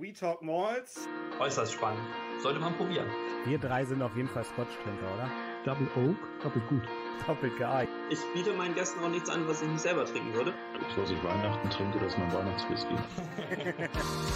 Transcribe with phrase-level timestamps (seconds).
[0.00, 1.08] We Talk Malls.
[1.40, 2.00] Äußerst spannend.
[2.40, 3.08] Sollte man probieren.
[3.46, 5.28] Wir drei sind auf jeden Fall Scotch-Trinker, oder?
[5.64, 6.82] Double Oak, doppelt gut.
[7.26, 7.96] Doppelt geeignet.
[8.08, 10.54] Ich biete meinen Gästen auch nichts an, was ich nicht selber trinken würde.
[10.96, 12.94] Was ich Weihnachten trinke, das ist mein Weihnachtswhisky.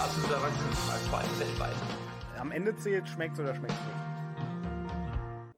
[0.00, 1.76] Absoluter allem weltweit.
[2.40, 5.56] Am Ende zählt, schmeckt's oder schmeckt's nicht.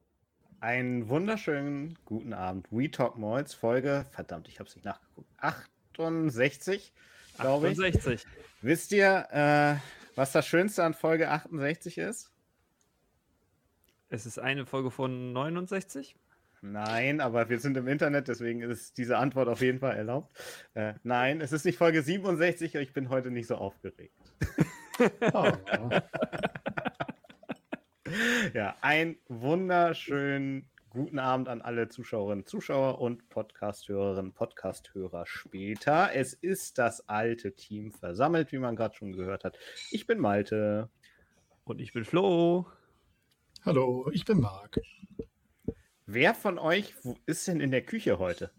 [0.59, 2.67] Einen wunderschönen guten Abend.
[2.69, 5.31] We Talk Malls, Folge, verdammt, ich hab's nicht nachgeguckt.
[5.39, 6.93] 68,
[7.39, 7.79] glaube ich.
[7.79, 8.23] 68.
[8.65, 9.75] Wisst ihr, äh,
[10.15, 12.31] was das Schönste an Folge 68 ist?
[14.09, 16.15] Es ist eine Folge von 69.
[16.63, 20.35] Nein, aber wir sind im Internet, deswegen ist diese Antwort auf jeden Fall erlaubt.
[20.73, 24.17] Äh, nein, es ist nicht Folge 67, ich bin heute nicht so aufgeregt.
[25.33, 25.51] Oh,
[28.53, 36.15] Ja, ein wunderschönen guten Abend an alle Zuschauerinnen, Zuschauer und Podcasthörerinnen, Podcasthörer später.
[36.15, 39.59] Es ist das alte Team versammelt, wie man gerade schon gehört hat.
[39.91, 40.89] Ich bin Malte.
[41.65, 42.65] Und ich bin Flo.
[43.65, 44.79] Hallo, ich bin Marc.
[46.05, 48.51] Wer von euch wo ist denn in der Küche heute?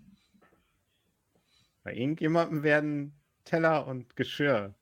[1.84, 4.74] Bei irgendjemandem werden Teller und Geschirr.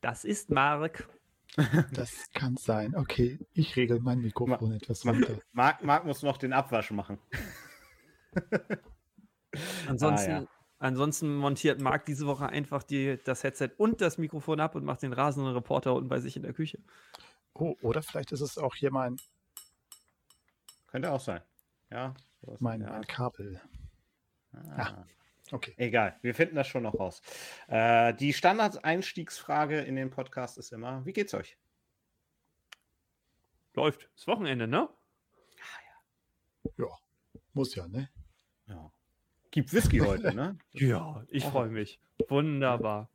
[0.00, 1.08] Das ist Marc.
[1.92, 2.94] Das kann sein.
[2.94, 5.38] Okay, ich regel mein Mikrofon etwas runter.
[5.52, 7.18] Marc, Marc muss noch den Abwasch machen.
[9.88, 10.46] Ansonsten, Ah, ja.
[10.78, 15.02] ansonsten montiert Marc diese Woche einfach die, das Headset und das Mikrofon ab und macht
[15.02, 16.78] den rasenden Reporter unten bei sich in der Küche.
[17.54, 19.16] Oh, oder vielleicht ist es auch hier mein,
[20.86, 21.40] Könnte auch sein.
[21.90, 22.14] Ja.
[22.60, 22.90] mein, ja.
[22.90, 23.60] mein Kabel.
[24.52, 25.04] Ah.
[25.52, 25.74] Okay.
[25.76, 27.22] Egal, wir finden das schon noch raus.
[27.68, 31.56] Äh, die Standards-Einstiegsfrage in den Podcast ist immer: Wie geht's euch?
[33.74, 34.08] Läuft.
[34.16, 34.88] Ist Wochenende, ne?
[36.76, 36.86] Ja,
[37.52, 38.08] muss ja, ne?
[38.66, 38.92] Ja.
[39.50, 40.58] Gibt Whisky heute, ne?
[40.72, 42.00] Ja, ich freue mich.
[42.28, 43.08] Wunderbar.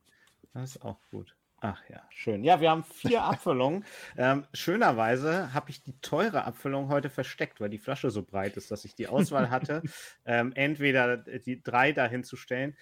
[0.52, 1.35] Das ist auch gut.
[1.68, 2.44] Ach ja, schön.
[2.44, 3.84] Ja, wir haben vier Abfüllungen.
[4.16, 8.70] Ähm, schönerweise habe ich die teure Abfüllung heute versteckt, weil die Flasche so breit ist,
[8.70, 9.82] dass ich die Auswahl hatte,
[10.24, 12.76] ähm, entweder die drei dahin zu stellen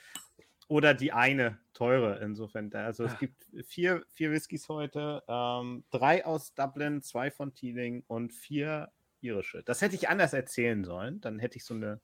[0.69, 2.19] oder die eine teure.
[2.19, 8.05] Insofern, also es gibt vier, vier Whiskys heute, ähm, drei aus Dublin, zwei von Teeling
[8.07, 8.93] und vier
[9.23, 9.63] irische.
[9.63, 11.23] Das hätte ich anders erzählen sollen.
[11.23, 12.03] Dann hätte ich so eine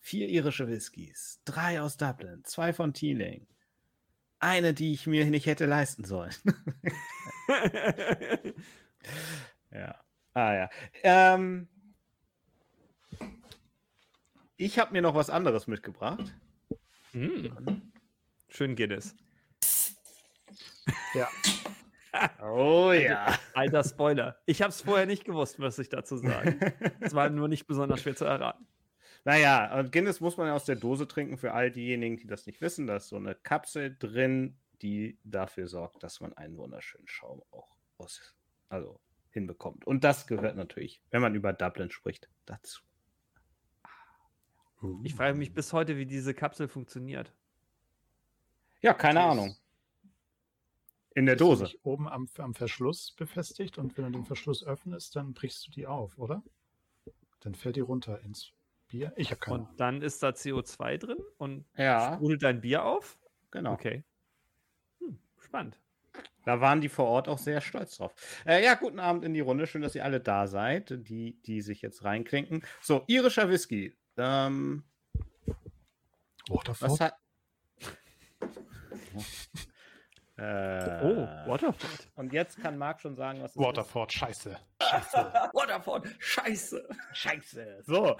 [0.00, 3.46] vier irische Whiskys, drei aus Dublin, zwei von Teeling.
[4.42, 6.34] Eine, die ich mir nicht hätte leisten sollen.
[9.70, 9.94] ja.
[10.34, 10.70] Ah ja.
[11.04, 11.68] Ähm,
[14.56, 16.34] ich habe mir noch was anderes mitgebracht.
[17.12, 17.46] Mm.
[18.48, 19.14] Schön geht es.
[21.14, 21.28] Ja.
[22.42, 23.38] Oh ja.
[23.54, 24.36] Alter Spoiler.
[24.44, 26.74] Ich habe es vorher nicht gewusst, was ich dazu sage.
[27.00, 28.66] Es war nur nicht besonders schwer zu erraten.
[29.24, 32.46] Naja, und Guinness muss man ja aus der Dose trinken für all diejenigen, die das
[32.46, 32.86] nicht wissen.
[32.88, 37.76] Da ist so eine Kapsel drin, die dafür sorgt, dass man einen wunderschönen Schaum auch
[37.98, 38.34] aus,
[38.68, 39.00] also
[39.30, 39.86] hinbekommt.
[39.86, 42.82] Und das gehört natürlich, wenn man über Dublin spricht, dazu.
[45.04, 47.32] Ich frage mich bis heute, wie diese Kapsel funktioniert.
[48.80, 49.56] Ja, keine Das ist- Ahnung.
[51.14, 51.64] In der Dose.
[51.64, 55.70] nicht oben am, am Verschluss befestigt und wenn du den Verschluss öffnest, dann brichst du
[55.70, 56.42] die auf, oder?
[57.40, 58.50] Dann fällt die runter ins
[58.92, 59.12] Bier.
[59.16, 59.58] Ich habe keine.
[59.58, 63.18] Und dann ist da CO2 drin und Ja, sprudelt dein Bier auf?
[63.50, 63.72] genau.
[63.72, 64.04] Okay.
[65.00, 65.78] Hm, spannend.
[66.44, 68.12] Da waren die vor Ort auch sehr stolz drauf.
[68.44, 69.66] Äh, ja, guten Abend in die Runde.
[69.66, 72.64] Schön, dass ihr alle da seid, die, die sich jetzt reinklinken.
[72.80, 73.96] So, irischer Whisky.
[74.16, 74.84] Ähm,
[76.48, 76.90] Waterford?
[76.90, 77.14] was hat.
[80.36, 82.08] äh, Oh, Waterford.
[82.16, 84.58] Und jetzt kann Marc schon sagen, was es Waterford, scheiße.
[84.80, 86.78] Waterford, scheiße.
[86.78, 87.16] ist.
[87.16, 87.82] Scheiße.
[87.86, 88.16] So.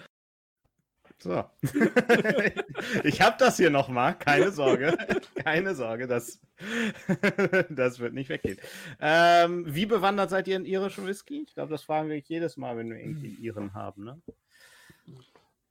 [1.23, 1.45] So.
[3.05, 4.15] ich habe das hier noch mal.
[4.15, 4.99] Keine Sorge.
[5.37, 6.41] Keine Sorge, das,
[7.71, 8.59] das wird nicht weggehen.
[8.99, 11.45] Ähm, wie bewandert seid ihr in irischen Whisky?
[11.47, 14.03] Ich glaube, das fragen wir jedes Mal, wenn wir irgendwie Iren haben.
[14.03, 14.21] Ne?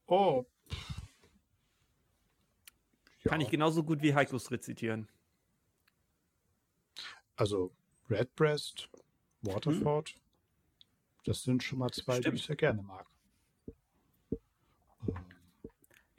[0.06, 0.46] Oh.
[3.24, 5.06] Kann ich genauso gut wie Heikus rezitieren.
[7.36, 7.72] Also
[8.08, 8.88] Redbreast,
[9.42, 10.14] Waterford,
[11.24, 12.36] das sind schon mal zwei, Stimmt.
[12.36, 13.06] die ich sehr gerne mag.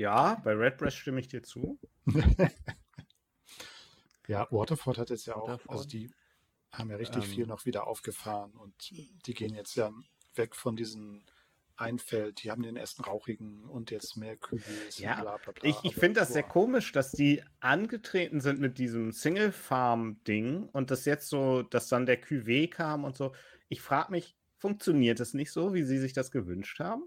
[0.03, 1.79] Ja, bei Redbreast stimme ich dir zu.
[4.27, 5.69] Ja, Waterford hat jetzt ja auch, Waterford.
[5.69, 6.09] also die
[6.71, 7.29] haben ja richtig Ähm.
[7.29, 9.91] viel noch wieder aufgefahren und die gehen jetzt ja
[10.35, 11.25] weg von diesen
[11.75, 15.69] Einfeld, die haben den ersten rauchigen und jetzt mehr Kübels Ja, und bla bla bla.
[15.69, 21.03] Ich, ich finde das sehr komisch, dass die angetreten sind mit diesem Single-Farm-Ding und das
[21.05, 23.33] jetzt so, dass dann der QW kam und so.
[23.69, 27.03] Ich frage mich, funktioniert es nicht so, wie sie sich das gewünscht haben?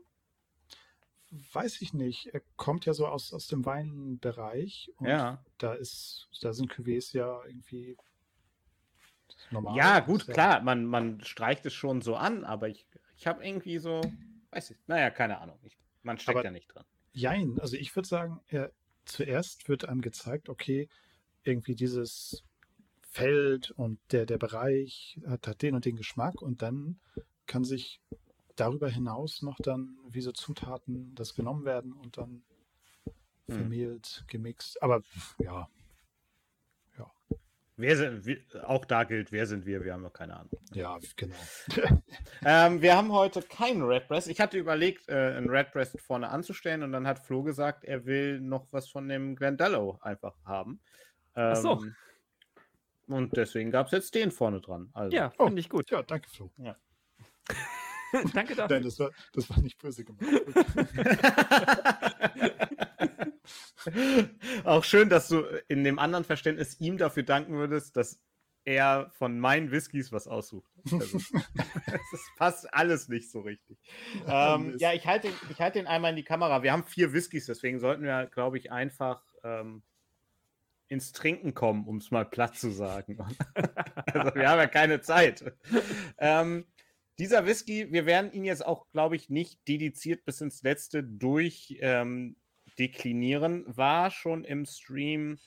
[1.31, 2.27] Weiß ich nicht.
[2.33, 5.45] Er kommt ja so aus, aus dem Weinbereich und Ja.
[5.59, 7.97] da ist, da sind Cuvées ja irgendwie
[9.51, 9.77] normal.
[9.77, 12.87] Ja, gut, ja- klar, man, man streicht es schon so an, aber ich,
[13.17, 14.01] ich habe irgendwie so,
[14.51, 15.59] weiß ich, naja, keine Ahnung.
[15.63, 16.85] Ich, man steckt ja nicht dran.
[17.13, 18.69] Jein, also ich würde sagen, ja,
[19.05, 20.89] zuerst wird einem gezeigt, okay,
[21.43, 22.45] irgendwie dieses
[23.03, 27.01] Feld und der, der Bereich hat, hat den und den Geschmack und dann
[27.47, 28.01] kann sich
[28.57, 32.43] darüber hinaus noch dann wie so Zutaten das genommen werden und dann
[33.49, 33.55] Hm.
[33.55, 34.83] vermehlt, gemixt.
[34.83, 35.03] Aber
[35.39, 35.69] ja,
[37.79, 39.85] Wer sind, wir, auch da gilt, wer sind wir?
[39.85, 40.51] Wir haben noch keine Ahnung.
[40.73, 41.37] ja, genau.
[42.43, 44.29] Ähm, wir haben heute keinen Redbreast.
[44.29, 48.41] Ich hatte überlegt, äh, einen Redbreast vorne anzustellen und dann hat Flo gesagt, er will
[48.41, 50.81] noch was von dem Glendallow einfach haben.
[51.35, 51.85] Ähm, Ach so.
[53.09, 54.89] Und deswegen gab es jetzt den vorne dran.
[54.95, 55.15] Also.
[55.15, 55.45] Ja, Oh.
[55.47, 55.91] finde ich gut.
[55.91, 56.51] Ja, danke, Flo.
[58.35, 58.77] Danke dafür.
[58.77, 60.25] Nein, das war, das war nicht böse gemacht.
[64.65, 68.21] Auch schön, dass du in dem anderen Verständnis ihm dafür danken würdest, dass
[68.65, 70.71] er von meinen Whiskys was aussucht.
[70.91, 71.19] Also,
[71.87, 73.79] das passt alles nicht so richtig.
[74.27, 76.63] Ähm, ja, ich halte ich halte den einmal in die Kamera.
[76.63, 79.83] Wir haben vier Whiskys, deswegen sollten wir, glaube ich, einfach ähm,
[80.89, 83.19] ins Trinken kommen, um es mal platt zu sagen.
[84.13, 85.45] also, wir haben ja keine Zeit.
[86.19, 86.67] Ähm,
[87.19, 91.79] dieser Whisky, wir werden ihn jetzt auch, glaube ich, nicht dediziert bis ins Letzte durch
[91.81, 92.37] ähm,
[92.79, 95.39] deklinieren, war schon im Stream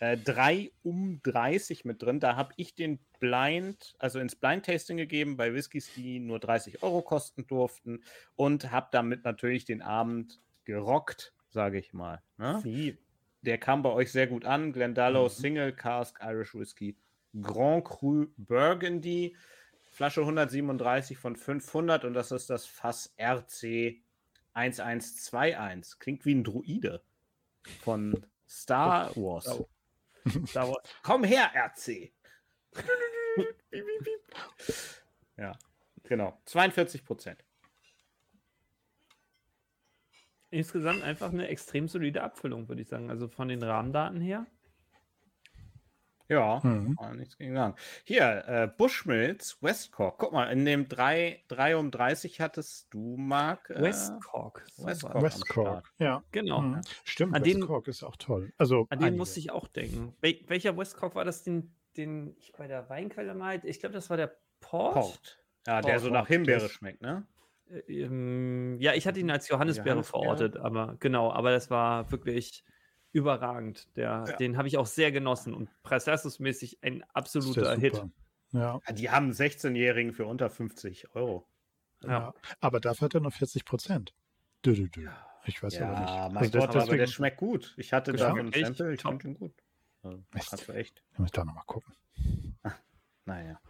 [0.00, 2.20] äh, 3 um 30 mit drin.
[2.20, 6.82] Da habe ich den Blind, also ins Blind Tasting gegeben bei Whiskys, die nur 30
[6.82, 8.02] Euro kosten durften
[8.36, 12.22] und habe damit natürlich den Abend gerockt, sage ich mal.
[12.36, 12.60] Ne?
[12.62, 12.98] Sie.
[13.42, 14.72] Der kam bei euch sehr gut an.
[14.72, 15.28] Glendalow Mhm.
[15.28, 16.96] Single Cask Irish Whisky
[17.40, 19.36] Grand Cru Burgundy.
[19.98, 24.00] Flasche 137 von 500 und das ist das Fass RC
[24.52, 25.98] 1121.
[25.98, 27.02] Klingt wie ein Druide
[27.82, 29.60] von Star Wars.
[30.46, 30.88] Star Wars.
[31.02, 32.12] Komm her, RC.
[35.36, 35.58] Ja,
[36.04, 36.40] genau.
[36.44, 37.44] 42 Prozent.
[40.50, 43.10] Insgesamt einfach eine extrem solide Abfüllung, würde ich sagen.
[43.10, 44.46] Also von den Rahmendaten her.
[46.28, 46.96] Ja, Mhm.
[47.16, 47.74] nichts gegen sagen.
[48.04, 50.18] Hier, äh, Bushmills, Westcork.
[50.18, 53.70] Guck mal, in dem 3, 3 um 30 hattest du, Marc.
[53.70, 54.66] Äh, Westcork.
[54.76, 55.22] Westcork.
[55.22, 55.92] Westcork.
[55.98, 56.60] Ja, Genau.
[56.60, 56.80] mhm.
[57.04, 57.34] stimmt.
[57.34, 58.52] An den- Westcork ist auch toll.
[58.58, 60.14] Also An den musste ich auch denken.
[60.20, 63.60] Wel welcher Westcork war das, den, den ich bei der Weinquelle mal?
[63.64, 64.94] Ich glaube, das war der Port.
[64.94, 65.38] Port.
[65.66, 67.26] Ja, der Port, so nach Himbeere das- schmeckt, ne?
[67.70, 70.22] Äh, ähm, ja, ich hatte ihn als Johannisbeere Johannisbeere?
[70.24, 72.64] verortet, aber genau, aber das war wirklich
[73.12, 73.88] überragend.
[73.96, 74.36] Der, Ja.
[74.36, 77.94] Den habe ich auch sehr genossen und preis-leistungsmäßig ein absoluter Hit.
[78.52, 81.46] Ja, Ja, die haben einen 16-Jährigen für unter 50 Euro.
[82.02, 82.08] Ja.
[82.10, 82.34] ja.
[82.60, 84.14] Aber dafür hat er nur 40 Prozent.
[84.64, 86.34] Ich weiß aber nicht.
[86.34, 87.74] Mein Also Gott, das- aber der deswegen schmeckt gut.
[87.76, 89.52] Ich hatte Geschmack da einen Sample, ich fand ihn gut.
[90.02, 90.68] Also, Echt?
[90.68, 91.02] echt.
[91.12, 91.92] ich muss da nochmal gucken.
[93.24, 93.60] Naja.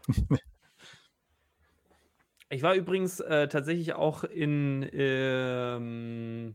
[2.50, 6.54] Ich war übrigens äh, tatsächlich auch in, ähm,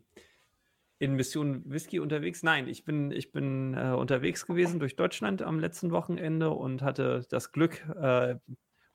[1.03, 2.43] in Mission Whisky unterwegs.
[2.43, 7.25] Nein, ich bin, ich bin äh, unterwegs gewesen durch Deutschland am letzten Wochenende und hatte
[7.29, 8.35] das Glück, äh,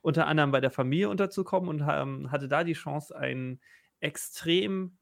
[0.01, 3.61] unter anderem bei der Familie unterzukommen und ähm, hatte da die Chance, einen
[4.01, 4.97] extrem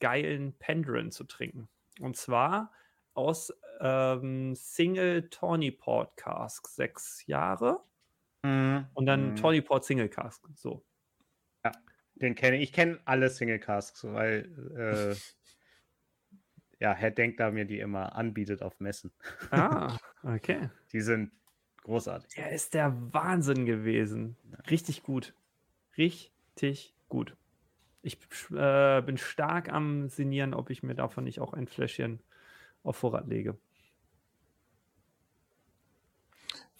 [0.00, 1.68] geilen Pendrin zu trinken.
[2.00, 2.72] Und zwar
[3.14, 7.82] aus ähm, Single Tawny Port Cask, sechs Jahre.
[8.94, 9.36] Und dann Mhm.
[9.36, 10.48] Tawny Port Single Cask.
[10.54, 10.84] So.
[12.16, 12.64] Den kenne ich.
[12.64, 15.14] Ich kenne alle Single Casks, weil äh,
[16.80, 19.12] ja, Herr Denkler mir die immer anbietet auf Messen.
[19.50, 20.70] Ah, okay.
[20.92, 21.32] Die sind
[21.82, 22.34] großartig.
[22.36, 24.36] Der ist der Wahnsinn gewesen.
[24.70, 25.34] Richtig gut.
[25.96, 27.36] Richtig gut.
[28.02, 28.18] Ich
[28.52, 32.20] äh, bin stark am Sinnieren, ob ich mir davon nicht auch ein Fläschchen
[32.84, 33.58] auf Vorrat lege.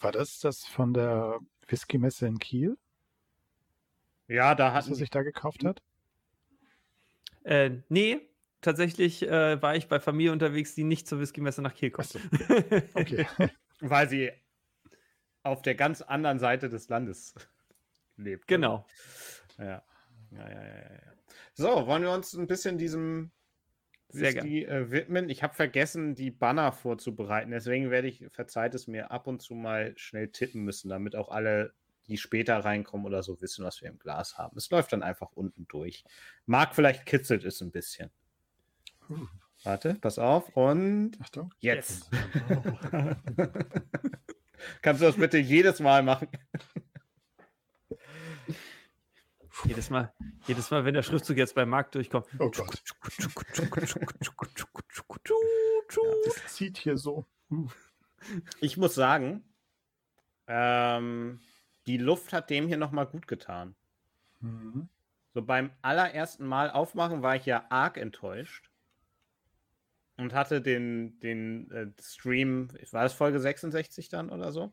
[0.00, 2.78] War das das von der Whisky-Messe in Kiel,
[4.28, 5.82] Ja, da das hatten er sich da gekauft hat?
[7.44, 8.20] Äh, nee,
[8.60, 12.18] tatsächlich äh, war ich bei Familie unterwegs, die nicht zur Whisky-Messe nach Kiel kommt.
[12.94, 13.26] Okay.
[13.80, 14.32] weil sie
[15.42, 17.34] auf der ganz anderen Seite des Landes
[18.16, 18.46] lebt.
[18.46, 18.86] genau.
[19.58, 19.82] Ja.
[20.30, 21.12] Ja, ja, ja, ja.
[21.54, 23.30] So, wollen wir uns ein bisschen diesem
[24.08, 25.28] Sehr Whisky äh, widmen?
[25.28, 27.50] Ich habe vergessen, die Banner vorzubereiten.
[27.50, 31.30] Deswegen werde ich, verzeiht es mir, ab und zu mal schnell tippen müssen, damit auch
[31.30, 31.72] alle,
[32.06, 34.56] die später reinkommen oder so, wissen, was wir im Glas haben.
[34.56, 36.04] Es läuft dann einfach unten durch.
[36.46, 38.10] Marc, vielleicht kitzelt es ein bisschen.
[39.64, 40.56] Warte, pass auf.
[40.56, 41.52] Und Achtung.
[41.60, 42.08] jetzt.
[44.82, 46.28] Kannst du das bitte jedes Mal machen?
[49.64, 50.12] Jedes Mal,
[50.46, 52.26] jedes Mal, wenn der Schriftzug jetzt beim Markt durchkommt.
[52.38, 52.82] Oh Gott.
[56.24, 57.26] Das zieht hier so.
[58.60, 59.42] Ich muss sagen,
[60.46, 61.40] ähm,
[61.86, 63.74] die Luft hat dem hier nochmal gut getan.
[64.40, 64.88] Mhm.
[65.34, 68.67] So beim allerersten Mal aufmachen war ich ja arg enttäuscht.
[70.18, 74.72] Und hatte den, den äh, Stream, war das Folge 66 dann oder so?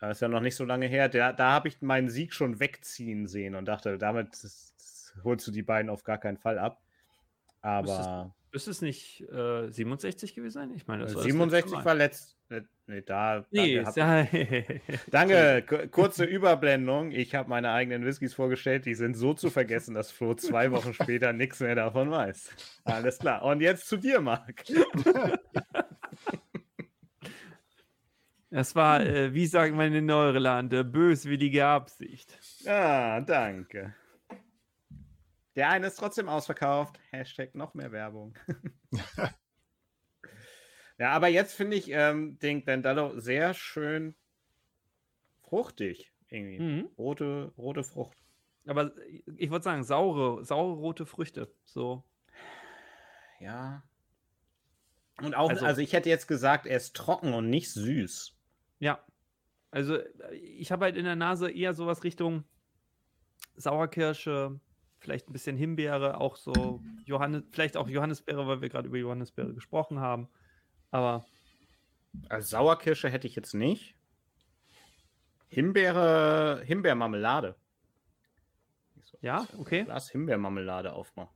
[0.00, 1.08] Das ist ja noch nicht so lange her.
[1.08, 5.46] Der, da habe ich meinen Sieg schon wegziehen sehen und dachte, damit das, das holst
[5.46, 6.82] du die beiden auf gar keinen Fall ab.
[7.62, 10.70] Aber Müsste es nicht äh, 67 gewesen sein?
[10.74, 11.84] Ich meine, das äh, war das 67 letzte Mal.
[11.84, 12.33] war letzt.
[12.86, 13.46] Nee, da.
[13.50, 17.12] Nee, danke, hab- Danke, ku- kurze Überblendung.
[17.12, 20.92] Ich habe meine eigenen Whiskys vorgestellt, die sind so zu vergessen, dass Flo zwei Wochen
[20.92, 22.50] später nichts mehr davon weiß.
[22.84, 23.42] Alles klar.
[23.42, 24.64] Und jetzt zu dir, Marc.
[28.56, 32.38] Es war, äh, wie sagen meine Neurelande, böswillige Absicht.
[32.66, 33.96] Ah, danke.
[35.56, 37.00] Der eine ist trotzdem ausverkauft.
[37.10, 38.34] Hashtag noch mehr Werbung.
[40.98, 44.14] ja, aber jetzt finde ich ähm, den Glendalo sehr schön
[45.42, 46.12] fruchtig.
[46.28, 46.58] Irgendwie.
[46.58, 46.88] Mhm.
[46.98, 48.16] Rote, rote Frucht.
[48.66, 48.92] Aber
[49.36, 51.52] ich würde sagen, saure, saure rote Früchte.
[51.64, 52.02] So.
[53.40, 53.82] Ja.
[55.22, 58.34] Und auch, also, Also- ich hätte jetzt gesagt, er ist trocken und nicht süß.
[58.80, 59.04] Ja.
[59.70, 62.44] Also äh, ich habe halt in der Nase eher sowas Richtung
[63.56, 64.58] Sauerkirsche,
[64.98, 69.52] vielleicht ein bisschen Himbeere, auch so Johannes, vielleicht auch Johannisbeere, weil wir gerade über Johannisbeere
[69.54, 70.28] gesprochen haben.
[70.94, 71.24] Aber
[72.28, 73.96] Also Sauerkirsche hätte ich jetzt nicht.
[75.48, 77.56] Himbeere, Himbeermarmelade.
[79.02, 79.82] So Ja, okay.
[79.82, 81.34] Glas Himbeermarmelade aufmachen.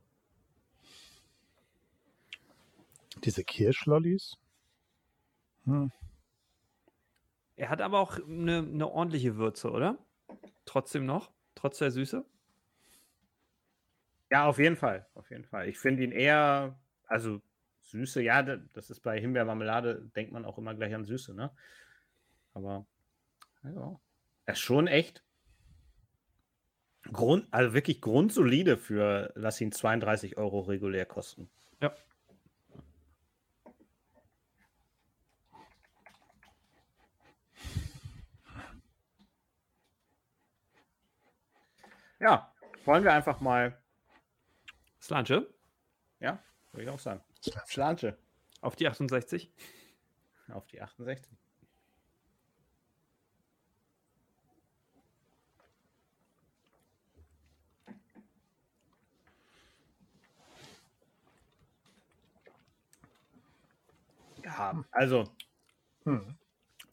[3.25, 4.37] Diese Kirschlollis?
[5.65, 5.91] Hm.
[7.57, 9.97] er hat aber auch eine, eine ordentliche Würze, oder?
[10.63, 12.25] Trotzdem noch, trotz der Süße.
[14.31, 15.05] Ja, auf jeden Fall.
[15.15, 15.67] Auf jeden Fall.
[15.67, 17.41] Ich finde ihn eher, also
[17.89, 21.51] Süße, ja, da- das ist bei Himbeermarmelade, denkt man auch immer gleich an Süße, ne?
[22.53, 22.85] Aber,
[23.63, 23.99] ja,
[24.45, 25.23] er ist schon echt
[27.11, 31.49] Grund, also wirklich grundsolide für, lass ihn 32 Euro regulär kosten.
[31.81, 31.95] Ja.
[42.19, 42.53] Ja,
[42.85, 43.77] wollen wir einfach mal,
[45.01, 45.47] Slanche
[46.19, 47.21] ja, würde ich auch sagen.
[47.67, 48.17] Schlanche
[48.61, 49.51] auf die 68.
[50.49, 51.37] auf die 68.
[64.43, 65.29] Ja, also
[66.05, 66.37] Hm.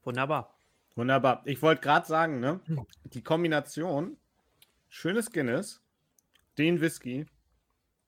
[0.05, 0.55] Wunderbar.
[0.95, 1.43] Wunderbar.
[1.47, 2.61] Ich wollte gerade sagen, ne?
[3.05, 4.17] Die Kombination
[4.89, 5.83] schönes Guinness,
[6.59, 7.27] den Whisky,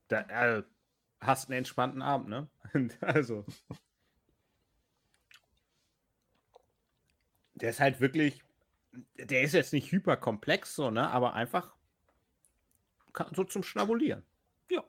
[0.09, 0.63] da äh,
[1.21, 2.49] hast einen entspannten Abend, ne?
[3.01, 3.45] also.
[7.55, 8.43] Der ist halt wirklich,
[9.17, 11.11] der ist jetzt nicht hyperkomplex, so, ne?
[11.11, 11.75] Aber einfach
[13.35, 14.23] so zum Schnabulieren.
[14.71, 14.85] Ja,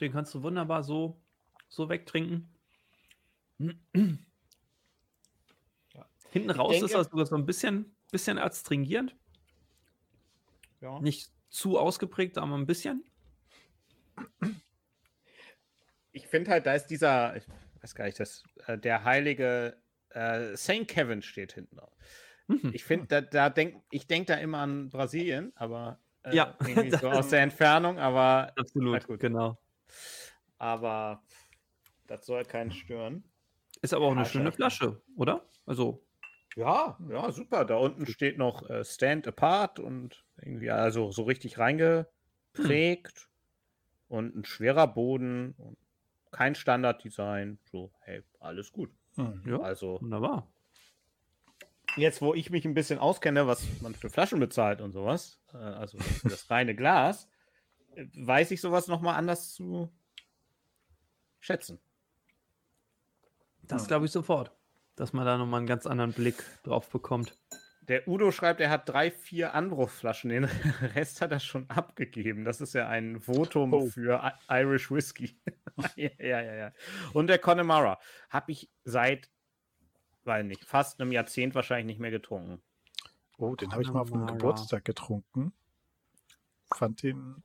[0.00, 1.20] den kannst du wunderbar so,
[1.68, 2.48] so wegtrinken.
[6.30, 9.16] Hinten raus ist denke- er sogar so ein bisschen, bisschen adstringierend.
[10.80, 11.00] Ja.
[11.00, 13.04] Nicht zu ausgeprägt, aber ein bisschen.
[16.16, 17.44] Ich finde halt, da ist dieser, ich
[17.82, 19.76] weiß gar nicht, das, äh, der heilige
[20.10, 20.88] äh, St.
[20.88, 21.92] Kevin steht hinten drauf.
[22.48, 22.70] Mhm.
[22.72, 26.90] Ich finde, da, da denk, ich denke da immer an Brasilien, aber äh, Ja, irgendwie
[26.96, 29.20] so aus der Entfernung, aber, Absolut, gut.
[29.20, 29.58] genau.
[30.58, 31.22] aber
[32.06, 33.22] das soll keinen stören.
[33.82, 34.52] Ist aber auch eine Ah, schöne.
[34.52, 35.44] Flasche, oder?
[35.66, 36.02] Also,
[36.56, 37.66] Ja, ja, super.
[37.66, 43.28] Da unten steht noch äh, Stand Apart und irgendwie, also so richtig reingeprägt
[44.08, 45.76] und ein schwerer Boden und
[46.30, 47.58] kein Standarddesign.
[47.70, 48.90] So, hey, alles gut.
[49.16, 49.42] Hm.
[49.46, 50.46] ja, Also, wunderbar.
[51.96, 55.56] jetzt, wo ich mich ein bisschen auskenne, was man für Flaschen bezahlt und sowas, äh,
[55.56, 57.28] also für das reine Glas,
[58.14, 59.90] weiß ich sowas nochmal anders zu
[61.40, 61.80] schätzen.
[63.62, 64.52] Das glaube ich sofort,
[64.94, 67.36] dass man da nochmal einen ganz anderen Blick drauf bekommt.
[67.88, 70.30] Der Udo schreibt, er hat drei, vier Anbruchflaschen.
[70.30, 70.44] Den
[70.96, 72.44] Rest hat er schon abgegeben.
[72.44, 73.86] Das ist ja ein Votum Oh.
[73.86, 75.38] für Irish Whiskey.
[75.96, 76.72] ja, ja, ja, ja.
[77.12, 77.98] Und der Connemara
[78.30, 79.30] habe ich seit,
[80.24, 82.60] weiß nicht, fast einem Jahrzehnt wahrscheinlich nicht mehr getrunken.
[83.38, 84.36] Oh, den habe ich mal auf einem Connemara.
[84.38, 85.52] Geburtstag getrunken.
[86.74, 87.42] Fand den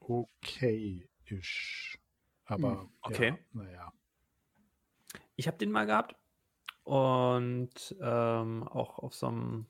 [0.00, 1.98] okay-isch.
[2.44, 3.28] Aber Hm, okay.
[3.28, 3.92] ja, naja.
[5.36, 6.14] Ich habe den mal gehabt
[6.84, 9.66] und ähm, auch auf so einem,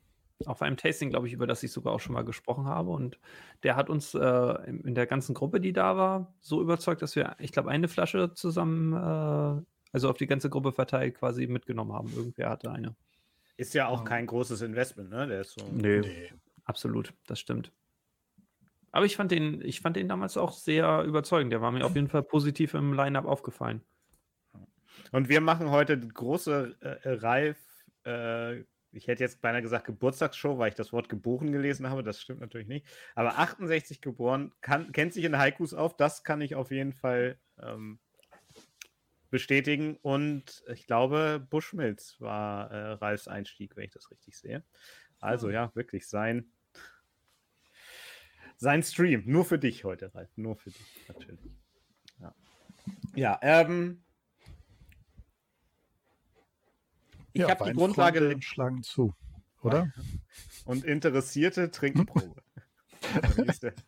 [0.46, 2.90] auf einem Tasting, glaube ich, über das ich sogar auch schon mal gesprochen habe.
[2.90, 3.18] Und
[3.62, 7.36] der hat uns äh, in der ganzen Gruppe, die da war, so überzeugt, dass wir,
[7.38, 12.12] ich glaube, eine Flasche zusammen, äh, also auf die ganze Gruppe verteilt, quasi mitgenommen haben.
[12.16, 12.96] Irgendwer hatte eine.
[13.58, 14.04] Ist ja auch Ja.
[14.04, 15.26] kein großes Investment, ne?
[15.28, 15.66] Der ist so.
[15.70, 16.32] Nö, Nee.
[16.64, 17.70] absolut, das stimmt.
[18.90, 21.52] Aber ich fand den, ich fand den damals auch sehr überzeugend.
[21.52, 23.82] Der war mir auf jeden Fall positiv im Line-Up aufgefallen.
[25.10, 27.58] Und wir machen heute große äh, äh, Ralf,
[28.04, 28.60] äh,
[28.94, 32.02] ich hätte jetzt beinahe gesagt Geburtstagsshow, weil ich das Wort geboren gelesen habe.
[32.02, 32.86] Das stimmt natürlich nicht.
[33.14, 35.96] Aber 68 geboren, kann, kennt sich in Haikus auf.
[35.96, 37.98] Das kann ich auf jeden Fall ähm,
[39.30, 39.96] bestätigen.
[40.02, 44.62] Und ich glaube, Bushmills war äh, Ralfs Einstieg, wenn ich das richtig sehe.
[45.20, 46.52] Also ja, wirklich sein,
[48.56, 49.22] sein Stream.
[49.24, 50.30] Nur für dich heute, Ralf.
[50.36, 51.40] Nur für dich, natürlich.
[52.20, 52.34] Ja,
[53.14, 54.01] ja ähm,
[57.32, 59.14] ich Ja, habe die Grundlage schlagen zu,
[59.62, 59.92] oder?
[60.64, 62.42] und Interessierte trinken Probe.
[63.36, 63.74] Wie ist der?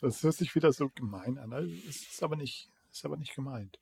[0.00, 1.52] Das hört sich wieder so gemein an.
[1.52, 3.78] Also, Es ist aber nicht, ist aber nicht gemeint.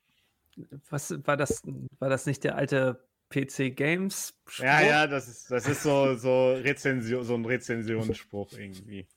[0.89, 1.61] Was war das?
[1.99, 4.33] War das nicht der alte PC Games?
[4.57, 9.07] ja, ja, das ist, das ist so, so, Rezension, so ein Rezensionsspruch irgendwie.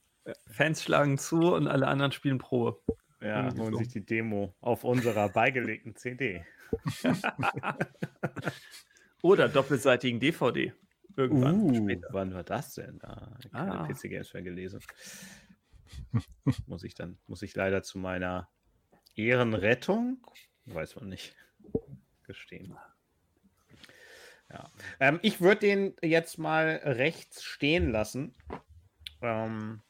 [0.47, 2.81] Fans schlagen zu und alle anderen spielen Probe.
[3.21, 6.45] Ja, holen sich die Demo auf unserer beigelegten CD.
[9.23, 10.73] Oder doppelseitigen DVD.
[11.17, 12.09] Irgendwann Uh, später.
[12.13, 13.01] wann war das denn?
[13.03, 13.87] Ah, keine Ah.
[13.89, 14.81] PC Games mehr gelesen.
[16.67, 18.49] muss ich dann, muss ich leider zu meiner
[19.17, 20.25] Ehrenrettung,
[20.67, 21.35] weiß man nicht,
[22.25, 22.77] gestehen.
[24.51, 24.71] Ja.
[25.01, 28.35] Ähm, ich würde den jetzt mal rechts stehen lassen
[29.21, 29.83] ähm,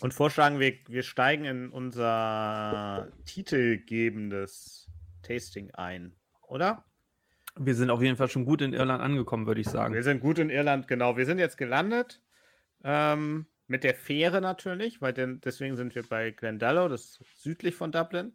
[0.00, 4.90] und vorschlagen, wir, wir steigen in unser titelgebendes
[5.22, 6.84] Tasting ein, oder?
[7.58, 10.02] Wir sind auf jeden Fall schon gut in Irland angekommen, würde ich Wir sagen.
[10.02, 11.16] sind gut in Irland, genau.
[11.16, 12.22] Wir sind jetzt gelandet.
[12.84, 17.74] Ähm, mit der Fähre natürlich, weil denn, deswegen sind wir bei Glendalough, das ist südlich
[17.74, 18.32] von Dublin.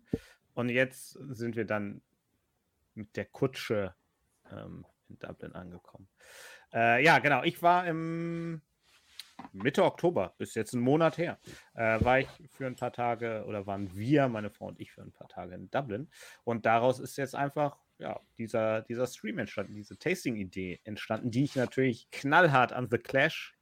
[0.53, 2.01] Und jetzt sind wir dann
[2.93, 3.95] mit der Kutsche
[4.51, 6.07] ähm, in Dublin angekommen.
[6.71, 7.43] Äh, ja, genau.
[7.43, 8.61] Ich war im
[9.51, 11.39] Mitte Oktober, ist jetzt ein Monat her,
[11.73, 15.01] äh, war ich für ein paar Tage oder waren wir, meine Frau und ich, für
[15.01, 16.09] ein paar Tage in Dublin.
[16.43, 21.55] Und daraus ist jetzt einfach ja, dieser, dieser Stream entstanden, diese Tasting-Idee entstanden, die ich
[21.55, 23.55] natürlich knallhart an The Clash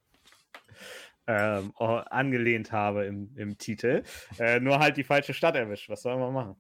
[1.28, 4.02] ähm, o- angelehnt habe im, im Titel.
[4.40, 5.90] Äh, nur halt die falsche Stadt erwischt.
[5.90, 6.60] Was soll man machen?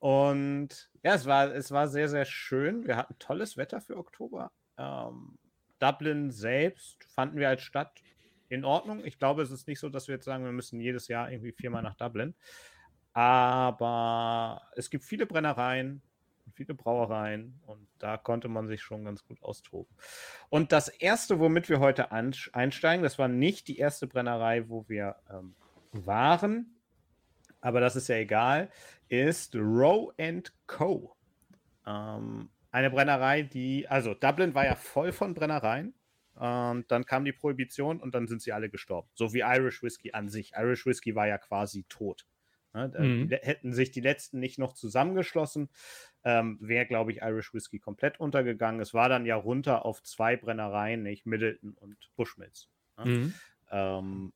[0.00, 2.84] Und ja, es war, es war sehr, sehr schön.
[2.84, 4.50] Wir hatten tolles Wetter für Oktober.
[4.76, 5.38] Ähm,
[5.78, 8.02] Dublin selbst fanden wir als Stadt
[8.48, 9.04] in Ordnung.
[9.04, 11.52] Ich glaube, es ist nicht so, dass wir jetzt sagen, wir müssen jedes Jahr irgendwie
[11.52, 12.34] viermal nach Dublin.
[13.12, 16.02] Aber es gibt viele Brennereien,
[16.60, 19.96] viele Brauereien und da konnte man sich schon ganz gut austoben.
[20.50, 25.16] Und das erste, womit wir heute einsteigen, das war nicht die erste Brennerei, wo wir
[25.30, 25.54] ähm,
[25.92, 26.78] waren,
[27.62, 28.70] aber das ist ja egal,
[29.08, 30.12] ist Row
[30.66, 31.16] Co.
[31.86, 35.94] Ähm, eine Brennerei, die, also Dublin war ja voll von Brennereien.
[36.34, 39.08] Und dann kam die Prohibition und dann sind sie alle gestorben.
[39.14, 40.52] So wie Irish Whiskey an sich.
[40.56, 42.26] Irish Whiskey war ja quasi tot.
[42.72, 42.92] Ne?
[42.96, 43.28] Mhm.
[43.42, 45.70] Hätten sich die letzten nicht noch zusammengeschlossen,
[46.24, 48.80] ähm, wäre, glaube ich, Irish Whiskey komplett untergegangen.
[48.80, 52.68] Es war dann ja runter auf zwei Brennereien, nicht Middleton und Bushmills.
[52.98, 53.04] ne?
[53.04, 53.34] Mhm.
[53.70, 54.32] Ähm,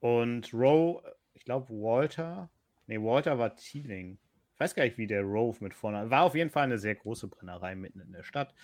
[0.00, 1.02] und Rowe,
[1.34, 2.50] ich glaube Walter,
[2.86, 4.18] nee, Walter war Teeling.
[4.54, 6.10] Ich weiß gar nicht, wie der Rove mit vorne.
[6.10, 8.54] War auf jeden Fall eine sehr große Brennerei mitten in der Stadt.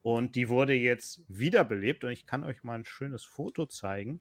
[0.00, 4.20] Und die wurde jetzt wiederbelebt und ich kann euch mal ein schönes Foto zeigen.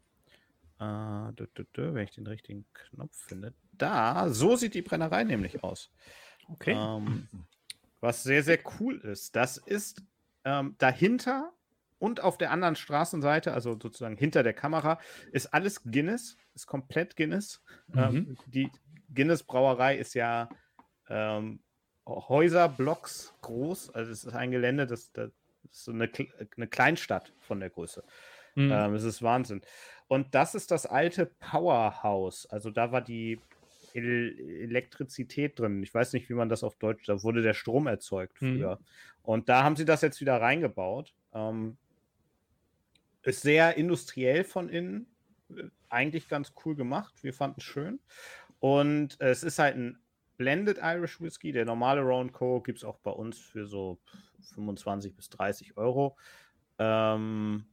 [0.80, 3.54] Äh, dü, dü, dü, wenn ich den richtigen Knopf finde.
[3.72, 5.92] Da, so sieht die Brennerei nämlich aus.
[6.48, 6.74] Okay.
[6.74, 7.28] Ähm,
[8.02, 9.36] was sehr, sehr cool ist.
[9.36, 10.04] Das ist
[10.44, 11.54] ähm, dahinter
[12.00, 15.00] und auf der anderen Straßenseite, also sozusagen hinter der Kamera,
[15.32, 17.62] ist alles Guinness, ist komplett Guinness.
[17.96, 18.70] Ähm, die
[19.14, 20.50] Guinness Brauerei ist ja
[21.10, 21.60] ähm,
[22.08, 25.30] Häuserblocks groß, also es ist ein Gelände, das, das
[25.70, 26.10] ist so eine,
[26.58, 28.04] eine Kleinstadt von der Größe.
[28.56, 28.72] Mhm.
[28.72, 29.62] Ähm, es ist Wahnsinn.
[30.08, 32.46] Und das ist das alte Powerhouse.
[32.48, 33.40] Also da war die
[33.96, 35.82] El Elektrizität drin.
[35.84, 38.56] Ich weiß nicht, wie man das auf Deutsch, da wurde der Strom erzeugt Mhm.
[38.58, 38.80] früher.
[39.24, 41.14] Und da haben sie das jetzt wieder reingebaut.
[41.34, 41.78] Ähm,
[43.24, 45.06] ist sehr industriell von innen.
[45.90, 47.24] Eigentlich ganz cool gemacht.
[47.24, 48.00] Wir fanden es schön.
[48.60, 50.00] Und es ist halt ein
[50.38, 51.52] Blended Irish Whiskey.
[51.52, 52.62] Der normale Round Co.
[52.62, 54.00] gibt es auch bei uns für so
[54.56, 56.18] 25 bis 30 Euro.
[56.80, 57.66] Ähm,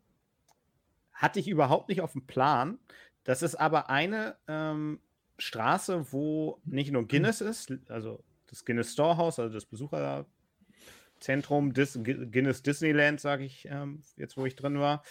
[1.12, 2.78] hatte ich überhaupt nicht auf dem Plan.
[3.24, 5.00] Das ist aber eine ähm,
[5.38, 12.62] Straße, wo nicht nur Guinness ist, also das Guinness Storehouse, also das Besucherzentrum, Dis Guinness
[12.62, 15.02] Disneyland, sage ich ähm, jetzt, wo ich drin war.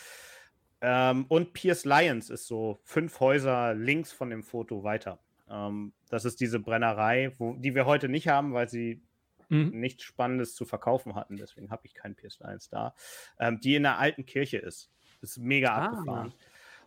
[0.82, 5.20] Ähm, und Pierce Lyons ist so fünf Häuser links von dem Foto weiter.
[5.50, 9.02] Ähm, das ist diese Brennerei, wo, die wir heute nicht haben, weil sie
[9.50, 9.80] Mhm.
[9.80, 11.38] nichts Spannendes zu verkaufen hatten.
[11.38, 12.94] Deswegen habe ich keinen PS1 da.
[13.40, 14.92] Ähm, die in der alten Kirche ist.
[15.22, 15.86] Ist mega Ah.
[15.86, 16.34] abgefahren.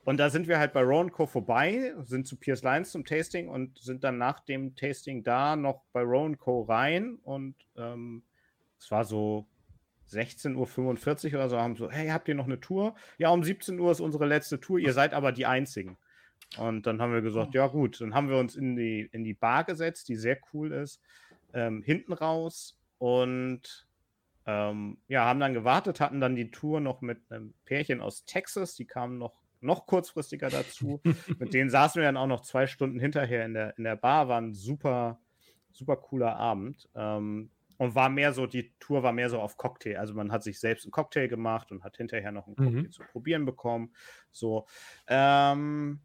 [0.04, 1.26] Und da sind wir halt bei Rowan Co.
[1.26, 5.82] vorbei, sind zu Piers Lines zum Tasting und sind dann nach dem Tasting da noch
[5.92, 6.62] bei Rowan Co.
[6.62, 7.18] rein.
[7.22, 8.22] Und ähm,
[8.78, 9.46] es war so
[10.10, 12.94] 16.45 Uhr oder so, haben so, hey, habt ihr noch eine Tour?
[13.18, 15.98] Ja, um 17 Uhr ist unsere letzte Tour, ihr seid aber die Einzigen.
[16.58, 19.34] Und dann haben wir gesagt, ja gut, dann haben wir uns in die, in die
[19.34, 21.00] Bar gesetzt, die sehr cool ist,
[21.52, 23.86] ähm, hinten raus und
[24.46, 28.74] ähm, ja, haben dann gewartet, hatten dann die Tour noch mit einem Pärchen aus Texas,
[28.74, 31.00] die kamen noch, noch kurzfristiger dazu.
[31.38, 34.28] mit denen saßen wir dann auch noch zwei Stunden hinterher in der, in der Bar,
[34.28, 35.20] war ein super,
[35.72, 36.88] super cooler Abend.
[36.94, 39.96] Ähm, und war mehr so, die Tour war mehr so auf Cocktail.
[39.96, 42.64] Also man hat sich selbst einen Cocktail gemacht und hat hinterher noch einen Mhm.
[42.74, 43.94] Cocktail zu probieren bekommen.
[44.32, 44.66] So.
[45.06, 46.00] Ähm,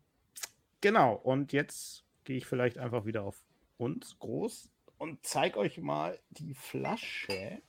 [0.80, 1.16] genau.
[1.16, 3.44] Und jetzt gehe ich vielleicht einfach wieder auf
[3.78, 7.62] uns groß und zeige euch mal die Flasche.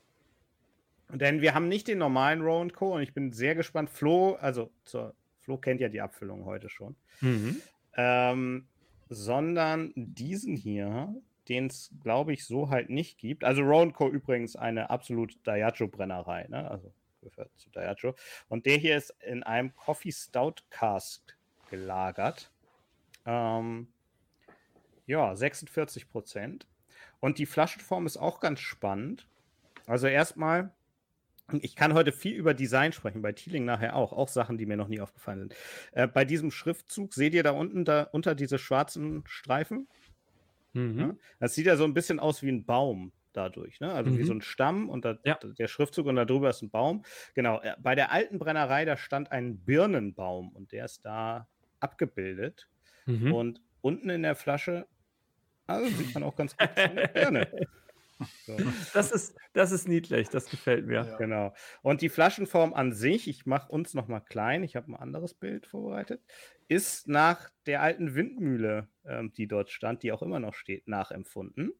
[1.09, 2.95] Denn wir haben nicht den normalen Row Co.
[2.95, 3.91] und ich bin sehr gespannt.
[3.91, 5.15] Flo, also zur,
[5.47, 6.97] Flo kennt ja die Abfüllung heute schon.
[7.21, 7.63] Mhm.
[7.97, 8.67] Ähm,
[9.09, 11.15] sondern diesen hier,
[11.49, 13.45] den es, glaube ich, so halt nicht gibt.
[13.45, 14.09] Also Rowan Co.
[14.09, 16.69] übrigens eine absolut Diageo-Brennerei, ne?
[16.69, 18.17] Also gehört zu Diageo.
[18.49, 21.23] Und der hier ist in einem Coffee Stout Cask
[21.71, 22.51] gelagert.
[23.25, 23.87] Ähm,
[25.07, 26.67] ja, 46 Prozent.
[27.21, 29.29] Und die Flaschenform ist auch ganz spannend.
[29.87, 30.75] Also erstmal,
[31.61, 34.77] ich kann heute viel über Design sprechen, bei Thieling nachher auch, auch Sachen, die mir
[34.77, 35.55] noch nie aufgefallen sind.
[35.93, 39.89] Äh, bei diesem Schriftzug seht ihr da unten da unter diese schwarzen Streifen?
[40.73, 40.99] Mhm.
[40.99, 41.15] Ja?
[41.41, 43.93] Das sieht ja so ein bisschen aus wie ein Baum dadurch, ne?
[43.93, 44.27] Also wie Mhm.
[44.27, 45.39] so ein Stamm und da, Ja.
[45.43, 47.05] der Schriftzug und da drüber ist ein Baum.
[47.35, 51.47] Genau, äh, bei der alten Brennerei, da stand ein Birnenbaum und der ist da
[51.81, 52.69] abgebildet.
[53.05, 53.33] Mhm.
[53.33, 54.87] Und unten in der Flasche,
[55.67, 57.49] also sieht man auch ganz gut eine Birne.
[58.47, 58.57] So.
[58.95, 61.05] Das ist, das ist niedlich, das gefällt mir.
[61.05, 61.17] Ja.
[61.17, 61.55] Genau.
[61.83, 65.35] Und die Flaschenform an sich, ich mache uns noch mal klein, ich habe ein anderes
[65.35, 66.23] Bild vorbereitet,
[66.69, 71.73] ist nach der alten Windmühle, ähm, die dort stand, die auch immer noch steht, nachempfunden.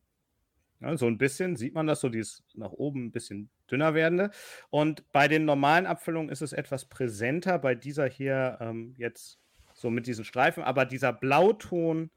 [0.81, 3.95] Ja, so ein bisschen sieht man das so, die ist nach oben ein bisschen dünner
[3.95, 4.31] werdende.
[4.69, 7.59] Und bei den normalen Abfüllungen ist es etwas präsenter.
[7.59, 9.41] Bei dieser hier ähm, jetzt
[9.73, 12.11] so mit diesen Streifen, aber dieser Blauton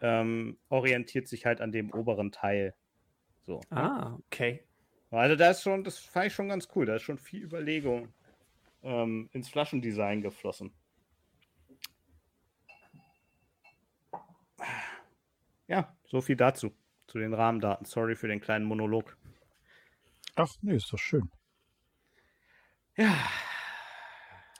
[0.00, 2.74] ähm, orientiert sich halt an dem oberen Teil.
[3.48, 3.60] So.
[3.70, 3.80] ne?
[3.80, 4.62] Ah, okay.
[5.10, 6.84] Also da ist schon, das fand ich schon ganz cool.
[6.84, 8.12] Da ist schon viel Überlegung
[8.82, 10.70] ähm, ins Flaschendesign geflossen.
[15.66, 16.74] Ja, so viel dazu,
[17.06, 17.86] zu den Rahmendaten.
[17.86, 19.16] Sorry für den kleinen Monolog.
[20.36, 21.30] Ach, nee, ist doch schön.
[22.96, 23.14] Ja,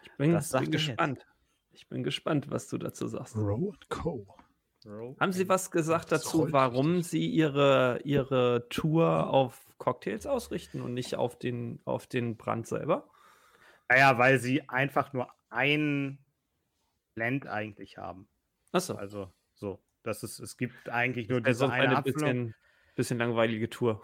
[0.03, 0.72] Ich bin, Das bin er jetzt.
[0.72, 1.27] gespannt.
[1.72, 3.37] Ich bin gespannt, was du dazu sagst.
[3.37, 4.27] Row Co.
[4.84, 7.02] Haben Sie was gesagt dazu, warum.
[7.02, 13.08] Sie Ihre, Ihre Tour auf Cocktails ausrichten und nicht auf den, auf den Brand selber?
[13.88, 16.18] naja, weil sie einfach nur ein
[17.14, 18.28] Blend eigentlich haben.
[18.72, 22.20] Achso, Also so, das ist, es gibt eigentlich nur also diese eine eine Abfüllung.
[22.20, 22.54] bisschen,
[22.94, 24.02] bisschen langweilige Tour.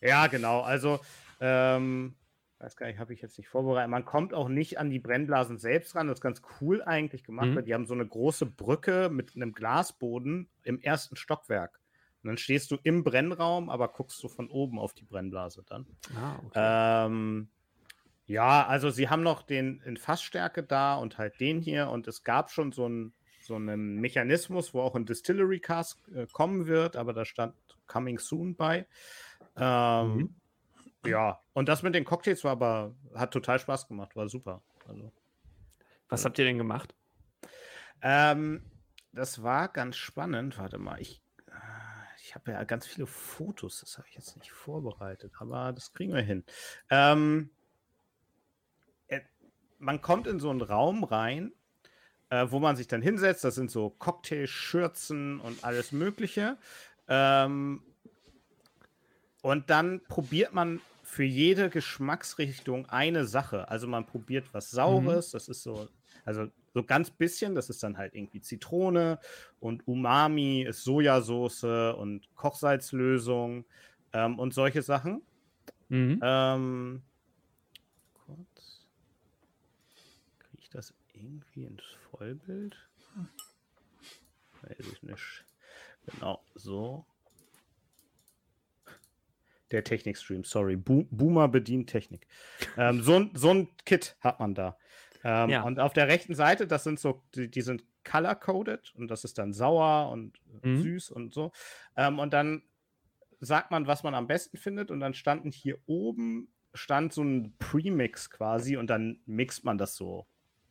[0.00, 0.60] Ja, genau.
[0.60, 1.00] Also,
[1.40, 2.14] ähm,
[2.60, 3.90] weiß gar nicht, habe ich jetzt nicht vorbereitet.
[3.90, 6.08] Man kommt auch nicht an die Brennblasen selbst ran.
[6.08, 7.56] Das ist ganz cool eigentlich gemacht, Mhm.
[7.56, 11.80] weil die haben so eine große Brücke mit einem Glasboden im ersten Stockwerk.
[12.22, 15.86] Und dann stehst du im Brennraum, aber guckst du von oben auf die Brennblase dann.
[16.14, 17.06] Ah, okay.
[17.06, 17.48] Ähm,
[18.26, 22.22] ja, also sie haben noch den in Fassstärke da und halt den hier und es
[22.22, 26.94] gab schon so einen so einen Mechanismus, wo auch ein Distillery Cask äh, kommen wird,
[26.94, 27.54] aber da stand
[27.86, 28.86] Coming Soon bei.
[29.56, 30.34] Ähm, Mhm.
[31.06, 34.62] Ja, und das mit den Cocktails war aber, hat total Spaß gemacht, war super.
[34.86, 35.12] Also,
[36.08, 36.94] was habt ihr denn gemacht?
[38.02, 38.62] ähm,
[39.12, 40.58] das war ganz spannend.
[40.58, 41.52] Warte mal, ich, äh,
[42.22, 46.14] ich habe ja ganz viele Fotos, das habe ich jetzt nicht vorbereitet, aber das kriegen
[46.14, 46.44] wir hin.
[46.90, 47.50] Ähm,
[49.08, 49.20] äh,
[49.78, 51.52] man kommt in so einen Raum rein,
[52.30, 53.44] äh, wo man sich dann hinsetzt.
[53.44, 56.58] Das sind so Cocktailschürzen und alles Mögliche.
[57.08, 57.82] Ähm,
[59.42, 60.80] und dann probiert man
[61.10, 63.68] für jede Geschmacksrichtung eine Sache.
[63.68, 65.88] Also man probiert was Saures, das ist so,
[66.24, 69.18] also so ganz bisschen, das ist dann halt irgendwie Zitrone
[69.58, 71.64] und Umami ist Sojasauce
[71.98, 73.64] und Kochsalzlösung
[74.12, 75.20] ähm, und solche Sachen.
[75.88, 76.20] Mhm.
[76.22, 77.02] Ähm,
[78.14, 78.86] kurz.
[80.38, 82.76] Kriege ich das irgendwie ins Vollbild?
[84.62, 85.44] Weiß ich nicht.
[86.06, 87.04] Genau, so.
[89.70, 90.76] Der Technikstream, sorry.
[90.76, 92.26] Bo Boomer bedient Technik.
[92.76, 94.76] ähm, so, ein- so ein Kit hat man da.
[95.22, 95.62] Ähm, Ja.
[95.62, 99.38] Und auf der rechten Seite, das sind so, die, die sind color-coded und das ist
[99.38, 100.82] dann sauer und äh, Mhm.
[100.82, 101.52] süß und so.
[101.96, 102.62] Ähm, und dann
[103.40, 107.54] sagt man, was man am besten findet und dann standen hier oben stand so ein
[107.58, 110.26] Premix quasi und dann mixt man das so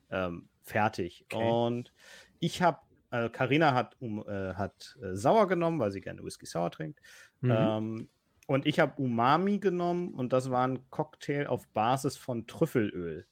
[0.09, 1.25] ähm, fertig.
[1.31, 1.51] Okay.
[1.51, 1.93] Und
[2.39, 2.79] ich habe,
[3.11, 6.99] äh, Carina hat, um, äh, hat äh, sauer genommen, weil sie gerne Whisky sauer trinkt.
[7.41, 7.51] Mhm.
[7.51, 8.09] Ähm,
[8.49, 13.27] und ich habe Umami genommen und das war ein Cocktail auf Basis von Trüffelöl.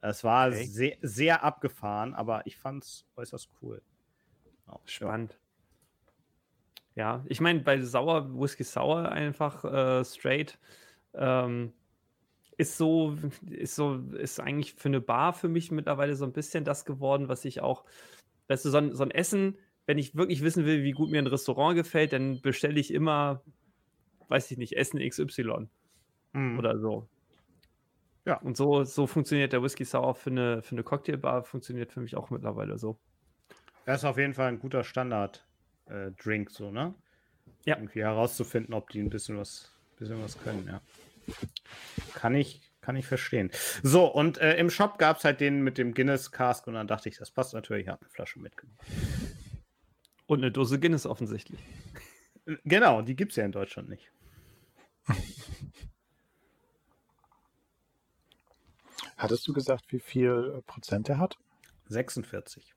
[0.00, 0.64] Es war Okay.
[0.66, 3.80] sehr, sehr abgefahren, aber ich fand es äußerst cool.
[4.66, 5.38] Ja, Spannend.
[6.96, 10.58] Ja, ich meine, bei Sauer, Whisky Sour einfach äh, straight
[11.14, 11.72] ähm,
[12.56, 13.16] ist so,
[13.48, 17.28] ist so, ist eigentlich für eine Bar für mich mittlerweile so ein bisschen das geworden,
[17.28, 17.84] was ich auch,
[18.48, 21.18] weißt du, so ein, so ein Essen, wenn ich wirklich wissen will, wie gut mir
[21.20, 23.44] ein Restaurant gefällt, dann bestelle ich immer,
[24.28, 25.68] weiß ich nicht, Essen XY
[26.32, 26.58] Mhm.
[26.58, 27.08] oder so.
[28.26, 28.38] Ja.
[28.40, 32.16] Und so, so funktioniert der Whisky Sour für eine, für eine Cocktailbar, funktioniert für mich
[32.16, 32.98] auch mittlerweile so.
[33.84, 36.94] Das ist auf jeden Fall ein guter Standard-Drink, so, ne?
[37.64, 37.76] Ja.
[37.76, 40.80] Irgendwie herauszufinden, ob die ein bisschen was, bisschen was können, ja.
[42.14, 43.50] Kann ich, kann ich verstehen.
[43.82, 46.88] So, und äh, im Shop gab es halt den mit dem Guinness Cask und dann
[46.88, 48.78] dachte ich, das passt natürlich, ich habe eine Flasche mitgenommen.
[50.26, 51.60] Und eine Dose Guinness offensichtlich.
[52.46, 54.10] Äh, Genau, die gibt es ja in Deutschland nicht.
[59.16, 61.38] Hattest du gesagt, wie viel äh, Prozent er hat?
[61.88, 62.74] 46.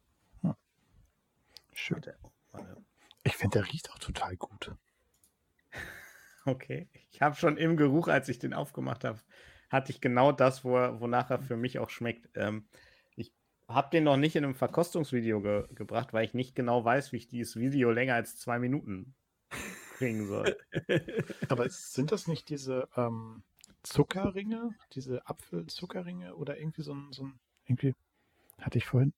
[1.74, 1.98] Schön.
[1.98, 2.18] Warte,
[2.52, 2.78] warte.
[3.24, 4.72] Ich finde, der riecht auch total gut.
[6.46, 6.88] Okay.
[7.12, 9.20] Ich habe schon im Geruch, als ich den aufgemacht habe,
[9.70, 12.30] hatte ich genau das, wo wonach er für mich auch schmeckt.
[12.34, 12.66] Ähm,
[13.16, 13.34] ich
[13.68, 17.18] habe den noch nicht in einem Verkostungsvideo ge gebracht, weil ich nicht genau weiß, wie
[17.18, 19.14] ich dieses Video länger als zwei Minuten
[19.98, 20.58] kriegen soll.
[21.50, 23.44] Aber sind das nicht diese ähm,
[23.84, 27.96] Zuckerringe, diese Apfelzuckerringe oder irgendwie so ein, so ein, irgendwie
[28.60, 29.14] hatte ich vorhin.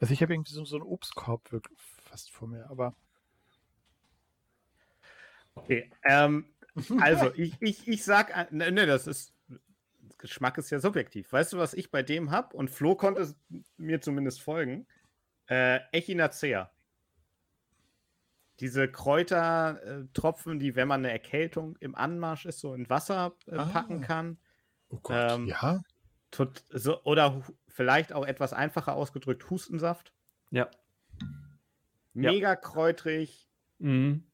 [0.00, 2.94] Also ich habe irgendwie so, so einen Obstkorb wirklich fast vor mir, aber
[5.56, 5.90] Okay.
[6.04, 6.46] Ähm,
[7.00, 9.32] also, ich, ich, ich sag, ne, ne, das ist,
[10.18, 11.32] Geschmack ist ja subjektiv.
[11.32, 12.56] Weißt du, was ich bei dem habe?
[12.56, 13.34] Und Flo konnte
[13.76, 14.86] mir zumindest folgen.
[15.48, 16.70] Äh, Echinacea.
[18.60, 24.02] Diese Kräutertropfen, die, wenn man eine Erkältung im Anmarsch ist, so in Wasser äh, packen
[24.02, 24.06] Ah.
[24.06, 24.38] kann.
[24.88, 25.82] oh Gott, Ähm, ja,
[26.30, 30.12] Tot, so, oder vielleicht auch etwas einfacher ausgedrückt, Hustensaft.
[30.50, 30.68] Ja.
[32.14, 32.30] Ja.
[32.32, 33.48] Mega kräutrig.
[33.78, 34.24] Mhm.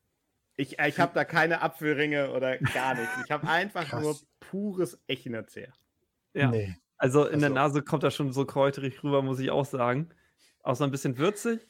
[0.57, 3.13] Ich, ich habe da keine Apfelringe oder gar nichts.
[3.25, 4.03] Ich habe einfach Krass.
[4.03, 5.73] nur pures Echinacea.
[6.35, 6.51] Ja.
[6.51, 6.77] nee.
[6.97, 10.11] Also in der Also- Nase kommt das schon so kräuterig rüber, muss ich auch sagen.
[10.63, 11.67] Auch so ein bisschen würzig.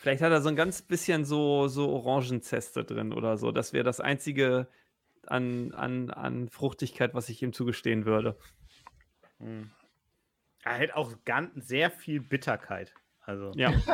[0.00, 3.52] Vielleicht hat er so ein ganz bisschen so, so Orangenzeste drin oder so.
[3.52, 4.66] Das wäre das einzige
[5.26, 8.36] an, an, an Fruchtigkeit, was ich ihm zugestehen würde.
[9.38, 9.70] Hm.
[10.62, 12.94] Er hält auch ganz, sehr viel Bitterkeit.
[13.20, 13.72] Also, Ja.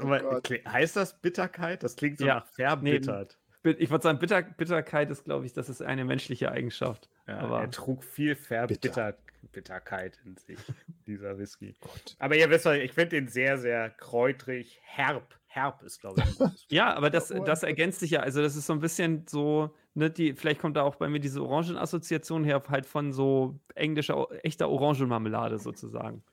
[0.00, 1.82] Oh heißt das Bitterkeit?
[1.82, 2.36] Das klingt so Ja.
[2.36, 3.38] nach verbittert.
[3.62, 7.10] Bi- Ich würde sagen, Bitter, Bitterkeit ist, glaube ich, das ist eine menschliche Eigenschaft.
[7.26, 9.18] Ja, aber- er trug viel Verbitter Bitter.
[9.44, 10.58] Bitterkeit in sich,
[11.06, 11.74] dieser Whisky.
[11.80, 12.16] Gott.
[12.18, 15.38] Aber ihr wisst, ich finde den sehr, sehr kräutrig, herb.
[15.46, 16.66] Herb ist, glaube ich.
[16.68, 18.20] Ja, aber das, das ergänzt sich ja.
[18.20, 21.20] Also, das ist so ein bisschen so, ne, die, vielleicht kommt da auch bei mir
[21.20, 26.24] diese Orangenassoziation her, halt von so englischer, echter Orangenmarmelade sozusagen.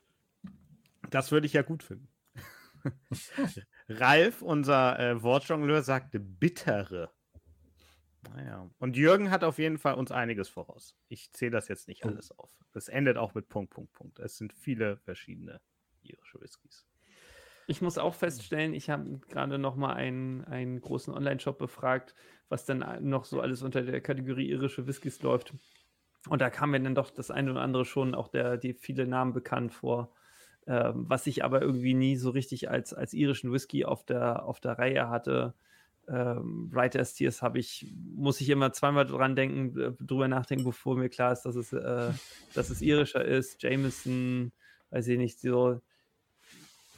[1.11, 2.07] Das würde ich ja gut finden.
[3.89, 7.11] Ralf, unser äh, Wortjongleur, sagte bittere.
[8.29, 8.69] Naja.
[8.79, 10.95] Und Jürgen hat auf jeden Fall uns einiges voraus.
[11.07, 12.09] Ich zähle das jetzt nicht Oh.
[12.09, 12.51] alles auf.
[12.73, 14.19] Es endet auch mit Punkt, Punkt, Punkt.
[14.19, 15.59] Es sind viele verschiedene
[16.03, 16.85] irische Whiskys.
[17.67, 22.15] Ich muss auch feststellen, ich habe gerade noch mal einen, einen großen Online-Shop befragt,
[22.49, 25.53] was dann noch so alles unter der Kategorie irische Whiskys läuft.
[26.27, 29.07] Und da kam mir dann doch das eine oder andere schon auch der, die viele
[29.07, 30.13] Namen bekannt vor,
[30.67, 34.59] ähm, was ich aber irgendwie nie so richtig als, als irischen Whisky auf der, auf
[34.59, 35.55] der Reihe hatte.
[36.07, 40.97] Ähm, Writer's Tears habe ich, muss ich immer zweimal dran denken, äh, drüber nachdenken, bevor
[40.97, 42.11] mir klar ist, dass es, äh,
[42.53, 43.61] dass es irischer ist.
[43.63, 44.51] Jameson,
[44.89, 45.79] weiß ich nicht, so.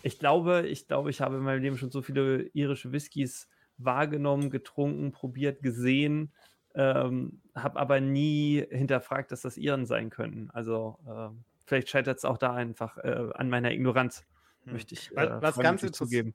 [0.01, 4.49] Ich glaube, ich glaube, ich habe in meinem Leben schon so viele irische Whiskys wahrgenommen,
[4.49, 6.31] getrunken, probiert, gesehen,
[6.75, 10.49] ähm, habe aber nie hinterfragt, dass das Iren sein könnten.
[10.51, 14.25] Also ähm, vielleicht scheitert es auch da einfach äh, an meiner Ignoranz,
[14.65, 14.73] Hm.
[14.73, 16.33] möchte ich Was- äh, was ganz freundlich interess- zugeben.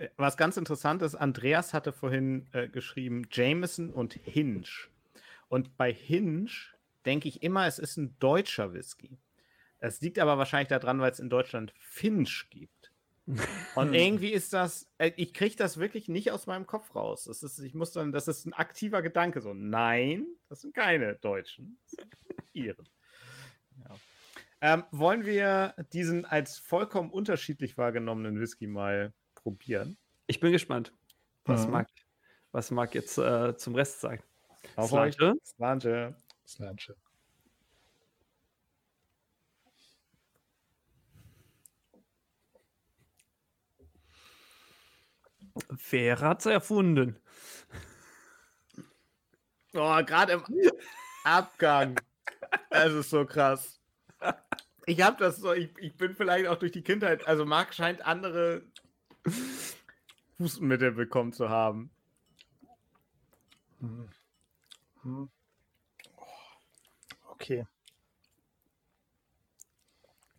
[0.00, 4.64] Äh, Was ganz interessant ist, Andreas hatte vorhin äh, geschrieben Jameson und Hinge.
[5.48, 6.50] Und bei Hinge
[7.04, 9.18] denke ich immer, es ist ein deutscher Whisky.
[9.78, 12.92] Es liegt aber wahrscheinlich daran, weil es in Deutschland Finch gibt.
[13.74, 17.24] Und irgendwie ist das, äh, ich kriege das wirklich nicht aus meinem Kopf raus.
[17.24, 19.40] Das ist, ich muss dann, das ist ein aktiver Gedanke.
[19.40, 21.78] So, nein, das sind keine Deutschen.
[21.84, 22.16] Das sind
[22.52, 22.88] Iren.
[23.78, 23.96] Ja.
[24.62, 29.96] Ähm, wollen wir diesen als vollkommen unterschiedlich wahrgenommenen Whisky mal probieren?
[30.26, 30.92] Ich bin gespannt.
[31.44, 31.72] Was Mhm.
[31.72, 31.88] mag,
[32.52, 34.22] was mag jetzt äh, zum Rest sagen?
[34.76, 35.14] Auf euch.
[35.14, 35.38] Slange?
[35.44, 36.14] Slange.
[36.46, 36.96] Slanche.
[45.90, 47.16] Wer hat's erfunden?
[49.74, 50.44] Oh, gerade im
[51.24, 52.00] Abgang.
[52.70, 53.80] Das ist so krass.
[54.86, 58.04] Ich habe das so, ich, ich bin vielleicht auch durch die Kindheit, also Marc scheint
[58.04, 58.62] andere
[60.38, 61.90] Fußmittel bekommen zu haben.
[63.80, 64.08] Hm.
[65.02, 65.30] Hm.
[67.30, 67.66] Okay.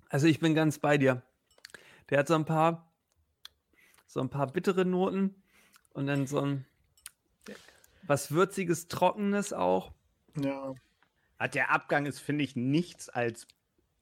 [0.09, 1.23] Also ich bin ganz bei dir.
[2.09, 2.91] Der hat so ein paar,
[4.07, 5.41] so ein paar bittere Noten
[5.93, 6.65] und dann so ein
[8.03, 9.93] was würziges, trockenes auch.
[10.35, 10.73] Ja.
[11.37, 13.47] Ah, Der Abgang ist, finde ich, nichts als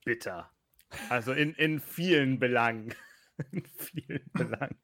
[0.04, 0.50] bitter.
[1.08, 2.94] Also in, in vielen Belangen.
[3.52, 4.78] In vielen Belangen.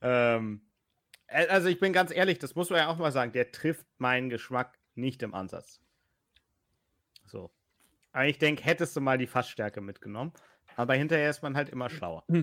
[0.00, 0.62] Ähm,
[1.26, 3.86] äh, also ich bin ganz ehrlich, das muss man ja auch mal sagen, der trifft
[3.98, 5.80] meinen Geschmack nicht im Ansatz.
[7.26, 7.50] So.
[8.12, 10.32] Aber ich denke, hättest du mal die Fassstärke mitgenommen.
[10.76, 12.24] Aber hinterher ist man halt immer schlauer.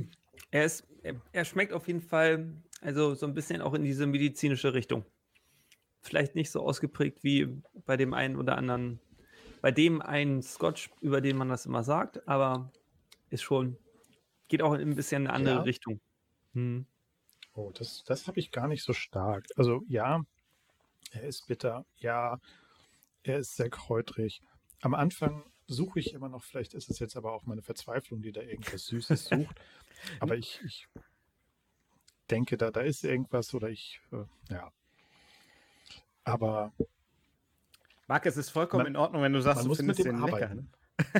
[0.52, 4.08] Er ist, er, er schmeckt auf jeden Fall, also so ein bisschen auch in diese
[4.08, 5.06] medizinische Richtung.
[6.02, 9.02] Vielleicht nicht so ausgeprägt wie bei dem einen oder anderen,
[9.62, 12.72] bei dem einen Scotch, über den man das immer sagt, aber
[13.30, 13.78] ist schon,
[14.50, 15.62] geht auch in ein bisschen eine andere Ja.
[15.62, 16.02] Richtung.
[16.54, 16.86] Hm.
[17.54, 19.46] Oh, das, das habe ich gar nicht so stark.
[19.56, 20.22] Also ja,
[21.12, 21.86] er ist bitter.
[21.98, 22.40] Ja,
[23.24, 24.42] er ist sehr kräutrig.
[24.82, 28.32] Am Anfang suche ich immer noch, vielleicht ist es jetzt aber auch meine Verzweiflung, die
[28.32, 29.60] da irgendwas Süßes sucht.
[30.20, 30.88] Aber ich, ich
[32.30, 34.72] denke, da, da ist irgendwas oder ich, äh, ja.
[36.24, 36.72] Aber
[38.08, 40.06] Marc, es ist vollkommen Man- in Ordnung, wenn du sagst, man du muss mit findest
[40.06, 40.46] dem den lecker.
[40.48, 40.72] arbeiten.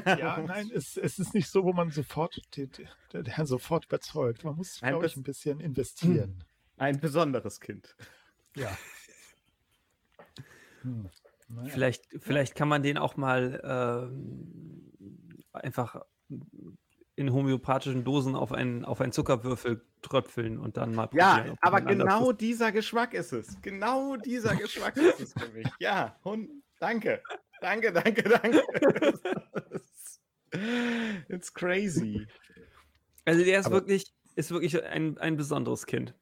[0.06, 3.86] Ja, nein, es, es ist nicht so, wo man sofort, die, die, der Herr sofort
[3.86, 4.44] überzeugt.
[4.44, 6.44] Man muss, Ein glaube ich, ein bisschen investieren.
[6.78, 7.96] Ein besonderes Kind.
[8.56, 8.76] Ja.
[10.82, 11.10] Hm.
[11.50, 11.70] Naja.
[11.74, 14.94] Vielleicht, vielleicht kann man den auch mal ähm,
[15.52, 16.02] einfach
[17.16, 21.58] in homöopathischen Dosen auf einen, auf einen Zuckerwürfel tröpfeln und dann mal Ja, probieren, ob
[21.62, 22.40] aber genau ist.
[22.42, 23.62] dieser Geschmack ist es.
[23.62, 25.68] Genau dieser Geschmack ist es für mich.
[25.80, 27.22] Ja, Hund, danke.
[27.62, 28.62] Danke, danke, danke.
[31.30, 32.26] It's crazy.
[33.26, 36.16] Also der ist Aber- wirklich, ist wirklich ein, ein besonderes Kind.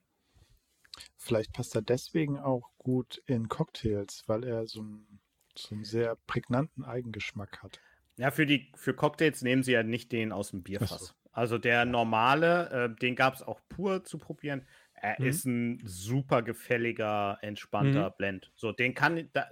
[1.17, 5.19] Vielleicht passt er deswegen auch gut in Cocktails, weil er so einen,
[5.55, 7.79] so einen sehr prägnanten Eigengeschmack hat.
[8.17, 11.07] Ja, für die für Cocktails nehmen sie ja nicht den aus dem Bierfass.
[11.07, 11.13] so.
[11.31, 14.65] Also der normale, äh, den gab es auch pur zu probieren.
[14.93, 15.25] Er Mhm.
[15.27, 18.51] ist ein super gefälliger, entspannter Blend.
[18.55, 19.47] So, den kann, da,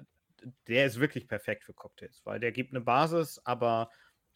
[0.68, 3.90] der ist wirklich perfekt für Cocktails, weil der gibt eine Basis, aber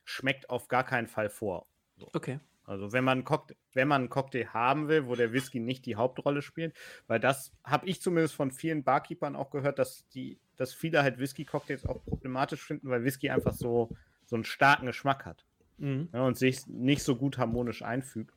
[0.04, 1.68] schmeckt auf gar keinen Fall vor.
[2.14, 2.40] Okay.
[2.64, 5.86] Also wenn man, einen Cocktail, wenn man einen Cocktail haben will, wo der Whisky nicht
[5.86, 10.40] die Hauptrolle spielt, weil das habe ich zumindest von vielen Barkeepern auch gehört, dass die,
[10.56, 13.90] dass viele halt Whisky-Cocktails auch problematisch finden, weil Whisky einfach so,
[14.26, 15.46] so einen starken Geschmack hat
[15.80, 16.10] Mhm.
[16.12, 18.36] ne, und sich nicht so gut harmonisch einfügt.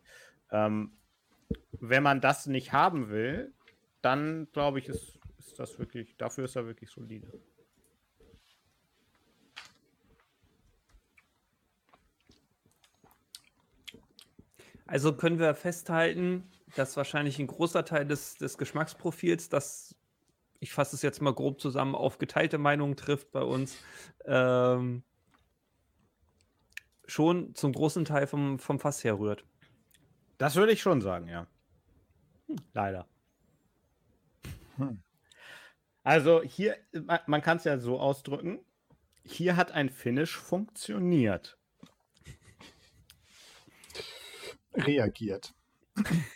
[0.51, 0.93] Ähm,
[1.81, 3.53] wenn man das nicht haben will,
[4.01, 7.27] dann glaube ich, ist, ist das wirklich, dafür ist er wirklich solide.
[14.93, 19.97] Also können wir festhalten, dass wahrscheinlich ein großer Teil des, des Geschmacksprofils, das,
[20.61, 23.79] ich fasse es jetzt mal grob zusammen, auf geteilte Meinungen trifft bei uns,
[24.27, 25.03] ähm,
[27.07, 29.47] schon zum großen Teil vom, vom Fass herrührt.
[30.37, 31.47] Das würde ich schon sagen, ja.
[32.75, 33.09] Leider.
[34.77, 35.03] Hm.
[36.03, 38.61] Also hier, man, man kann es ja so ausdrücken,
[39.25, 41.57] hier hat ein Finish funktioniert.
[44.75, 45.55] Reagiert.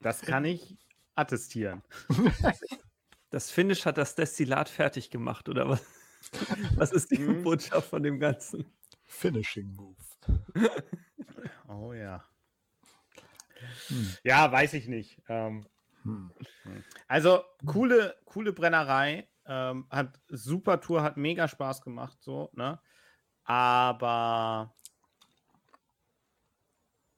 [0.00, 0.76] Das kann ich
[1.14, 1.82] attestieren.
[3.30, 5.82] Das Finish hat das Destillat fertig gemacht, oder was?
[6.76, 7.42] Was ist die Mhm.
[7.42, 8.66] Botschaft von dem Ganzen?
[9.04, 9.96] Finishing Move.
[11.68, 12.24] Oh ja.
[13.88, 14.16] Hm.
[14.22, 15.22] Ja, weiß ich nicht.
[15.28, 15.66] Ähm,
[16.04, 16.30] Hm.
[17.08, 19.28] also coole, coole Brennerei.
[19.46, 22.80] Ähm, hat super Tour, hat mega Spaß gemacht, so, ne?
[23.44, 24.74] Aber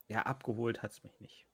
[0.08, 1.46] ja, abgeholt hat es mich nicht.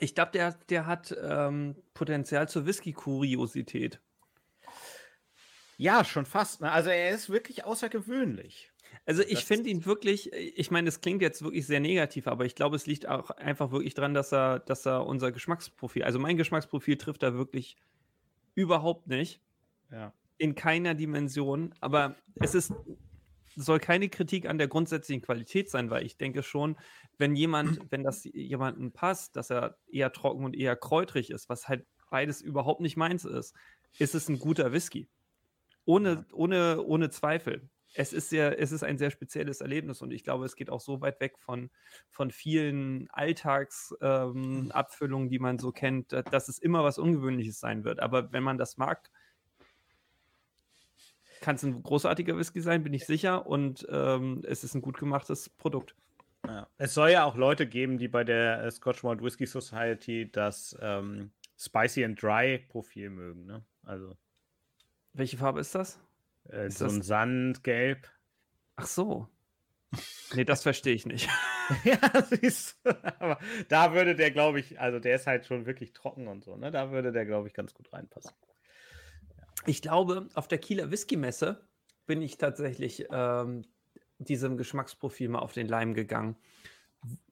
[0.00, 4.00] Ich glaube, der, der hat ähm, Potenzial zur Whisky-Kuriosität.
[5.76, 6.60] Ja, schon fast.
[6.60, 6.70] Ne?
[6.70, 8.70] Also er ist wirklich außergewöhnlich.
[9.06, 12.54] Also ich finde ihn wirklich, ich meine, es klingt jetzt wirklich sehr negativ, aber ich
[12.54, 16.36] glaube, es liegt auch einfach wirklich dran, dass er, dass er unser Geschmacksprofil, also mein
[16.36, 17.76] Geschmacksprofil trifft er wirklich
[18.54, 19.40] überhaupt nicht,
[19.90, 20.12] Ja.
[20.36, 22.72] in keiner Dimension, aber es ist
[23.58, 26.76] soll keine Kritik an der grundsätzlichen Qualität sein, weil ich denke schon,
[27.18, 31.68] wenn jemand, wenn das jemandem passt, dass er eher trocken und eher kräutrig ist, was
[31.68, 33.54] halt beides überhaupt nicht meins ist,
[33.98, 35.08] ist es ein guter Whisky.
[35.84, 37.68] Ohne, ohne, ohne Zweifel.
[37.94, 40.80] Es ist, sehr, es ist ein sehr spezielles Erlebnis und ich glaube, es geht auch
[40.80, 41.70] so weit weg von,
[42.10, 48.00] von vielen Alltagsabfüllungen, ähm, die man so kennt, dass es immer was Ungewöhnliches sein wird.
[48.00, 49.10] Aber wenn man das mag,
[51.40, 53.46] kann es ein großartiger Whisky sein, bin ich sicher.
[53.46, 55.94] Und ähm, es ist ein gut gemachtes Produkt.
[56.46, 56.68] Ja.
[56.78, 60.76] Es soll ja auch Leute geben, die bei der äh, Scotch Malt Whisky Society das
[60.80, 63.46] ähm, Spicy and Dry Profil mögen.
[63.46, 63.64] Ne?
[63.82, 64.16] Also.
[65.12, 66.00] Welche Farbe ist das?
[66.50, 66.94] Äh, ist so das...
[66.94, 68.08] ein Sandgelb.
[68.76, 69.28] Ach so.
[70.34, 71.28] Nee, das verstehe ich nicht.
[71.84, 72.90] ja, siehst du.
[73.20, 76.56] Aber da würde der, glaube ich, also der ist halt schon wirklich trocken und so,
[76.56, 76.70] ne?
[76.70, 78.32] Da würde der, glaube ich, ganz gut reinpassen.
[79.66, 81.60] Ich glaube, auf der Kieler Whisky-Messe
[82.06, 83.64] bin ich tatsächlich ähm,
[84.18, 86.36] diesem Geschmacksprofil mal auf den Leim gegangen,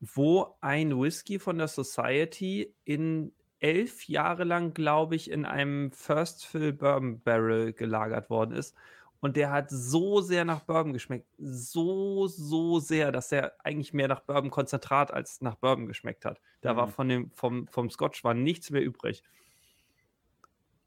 [0.00, 6.46] wo ein Whisky von der Society in elf Jahre lang, glaube ich, in einem First
[6.46, 8.76] Fill Bourbon Barrel gelagert worden ist.
[9.20, 11.26] Und der hat so sehr nach Bourbon geschmeckt.
[11.38, 16.40] So, so sehr, dass er eigentlich mehr nach Bourbon-Konzentrat als nach Bourbon geschmeckt hat.
[16.60, 16.76] Da mhm.
[16.76, 19.22] war von dem, vom, vom Scotch war nichts mehr übrig.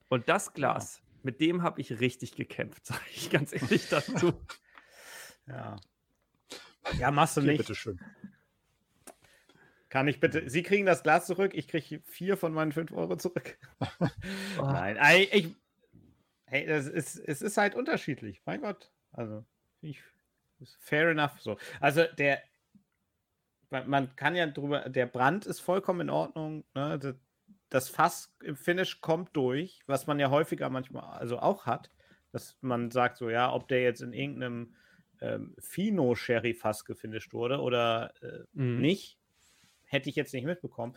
[0.10, 4.34] Und das Glas mit dem habe ich richtig gekämpft, sage ich ganz ehrlich dazu.
[5.48, 5.78] ja.
[6.98, 7.58] Ja, machst du nicht.
[7.58, 8.00] Bitte schön.
[9.90, 10.50] Kann ich bitte.
[10.50, 13.58] Sie kriegen das Glas zurück, ich kriege vier von meinen fünf Euro zurück.
[13.80, 13.86] oh.
[14.58, 14.98] Nein,
[15.32, 15.56] ich,
[16.46, 18.42] hey, es ist, es ist halt unterschiedlich.
[18.46, 18.92] Mein Gott.
[19.12, 19.46] Also,
[19.82, 20.02] ich,
[20.80, 21.40] fair enough.
[21.40, 21.58] So.
[21.80, 22.42] Also, der,
[23.70, 26.66] man kann ja drüber, der Brand ist vollkommen in Ordnung.
[26.76, 27.00] Ne?
[27.70, 31.92] Das Fass im Finish kommt durch, was man ja häufiger manchmal also auch hat,
[32.32, 34.76] dass man sagt so, ja, ob der jetzt in irgendeinem
[35.22, 38.82] ähm, Fino-Sherry-Fass gefinisht wurde oder äh, mhm.
[38.82, 39.20] nicht,
[39.86, 40.96] hätte ich jetzt nicht mitbekommen.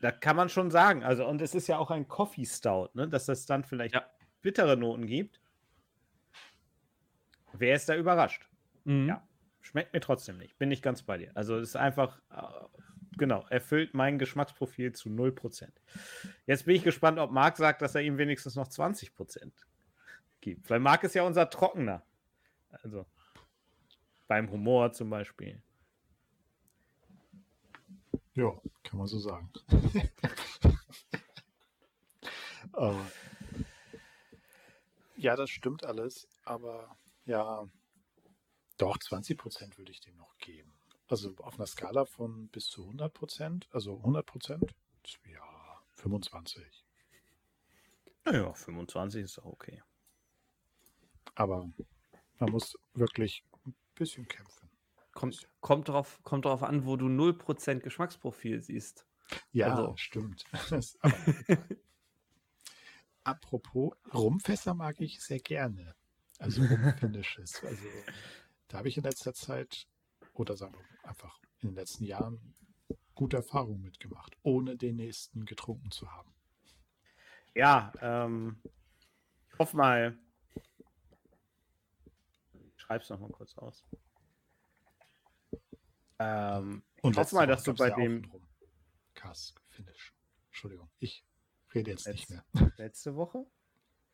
[0.00, 3.08] Da kann man schon sagen, also und es ist ja auch ein Coffee Stout, ne,
[3.08, 4.04] dass das dann vielleicht ja.
[4.42, 5.40] bittere Noten gibt.
[7.52, 8.48] Wer ist da überrascht?
[8.84, 9.08] Mhm.
[9.08, 9.26] Ja,
[9.60, 10.58] schmeckt mir trotzdem nicht.
[10.58, 11.30] Bin ich ganz bei dir.
[11.34, 12.82] Also es ist einfach äh,
[13.18, 15.68] genau, erfüllt mein Geschmacksprofil zu 0%.
[16.46, 19.52] Jetzt bin ich gespannt, ob Marc sagt, dass er ihm wenigstens noch 20%
[20.40, 20.68] gibt.
[20.70, 22.02] Weil Marc ist ja unser Trockener.
[22.82, 23.06] Also
[24.26, 25.62] beim Humor zum Beispiel.
[28.34, 28.52] Ja,
[28.82, 29.48] kann man so sagen.
[32.72, 33.06] aber,
[35.16, 36.96] ja, das stimmt alles, aber
[37.26, 37.68] ja,
[38.76, 40.73] doch 20% würde ich dem noch geben.
[41.08, 44.74] Also auf einer Skala von bis zu 100 Prozent, also 100 Prozent,
[45.30, 45.42] ja,
[45.96, 46.84] 25.
[48.24, 49.82] Naja, 25 ist auch okay.
[51.34, 51.70] Aber
[52.38, 54.70] man muss wirklich ein bisschen kämpfen.
[55.12, 59.06] Kommt, kommt, drauf, kommt drauf an, wo du 0% Geschmacksprofil siehst.
[59.52, 59.96] Ja, also.
[59.96, 60.44] stimmt.
[63.24, 65.94] Apropos, Rumfässer mag ich sehr gerne.
[66.38, 67.62] Also Rumfinishes.
[67.64, 67.86] Also
[68.68, 69.86] da habe ich in letzter Zeit
[70.34, 72.54] oder sagen wir einfach in den letzten Jahren
[73.14, 76.34] gute Erfahrungen mitgemacht, ohne den nächsten getrunken zu haben.
[77.54, 78.60] Ja, ähm,
[79.52, 80.18] ich hoffe mal,
[82.52, 83.84] ich schreib's noch mal kurz aus.
[86.18, 88.30] Ähm, ich Und hoffe mal, dass du bei dem
[89.14, 90.12] Cask Finish.
[90.46, 91.24] Entschuldigung, ich
[91.74, 92.44] rede jetzt Letz, nicht mehr.
[92.76, 93.46] Letzte Woche?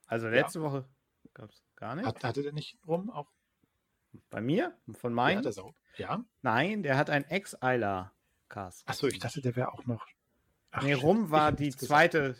[0.07, 0.64] Also letzte ja.
[0.64, 0.89] Woche
[1.33, 2.07] gab es gar nicht.
[2.07, 3.31] Hat, hatte der nicht rum auch?
[4.31, 4.77] Bei mir?
[4.93, 5.43] Von meinem?
[5.43, 5.75] Ja, auch.
[5.97, 6.25] Ja?
[6.43, 8.13] Nein, der hat ein Ex-Eiler
[8.49, 8.89] Cast.
[8.89, 10.07] Achso, ich dachte, der wäre auch noch.
[10.73, 12.37] Ach, nee, Rum war die zweite,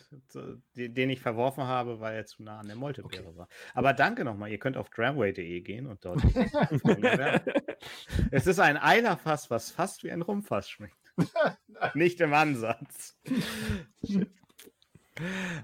[0.73, 3.37] den ich verworfen habe, weil er zu nah an der Moltebeere okay.
[3.37, 3.47] war.
[3.73, 4.49] Aber danke nochmal.
[4.49, 6.23] Ihr könnt auf dramway.de gehen und dort.
[8.31, 10.95] es ist ein Eilerfass, was fast wie ein Rumfass schmeckt.
[11.93, 13.19] Nicht im Ansatz.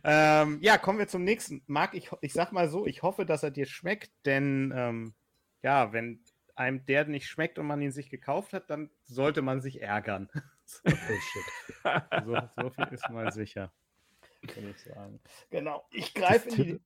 [0.03, 1.63] ähm, ja, kommen wir zum nächsten.
[1.67, 5.13] Marc, ich, ich sag mal so, ich hoffe, dass er dir schmeckt, denn ähm,
[5.63, 6.19] ja, wenn
[6.55, 10.29] einem der nicht schmeckt und man ihn sich gekauft hat, dann sollte man sich ärgern.
[10.85, 11.43] oh shit.
[12.25, 13.71] so, so, viel ist mal sicher.
[14.47, 15.19] Kann ich sagen.
[15.49, 15.85] Genau.
[15.91, 16.81] Ich greife in die,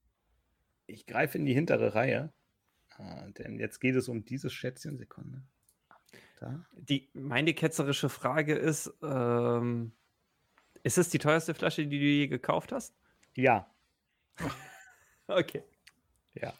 [0.86, 2.32] ich greife in die hintere Reihe.
[2.98, 4.98] Ah, denn jetzt geht es um dieses Schätzchen.
[4.98, 5.42] Sekunde.
[6.38, 6.64] Da.
[6.74, 9.92] Die, meine ketzerische Frage ist: ähm,
[10.82, 12.94] Ist es die teuerste Flasche, die du je gekauft hast?
[13.34, 13.70] Ja.
[15.26, 15.62] okay.
[16.34, 16.52] Ja.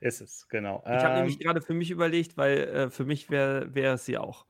[0.00, 0.82] Ist es, genau.
[0.86, 4.04] Ich habe ähm, nämlich gerade für mich überlegt, weil äh, für mich wäre wär es
[4.04, 4.46] sie auch.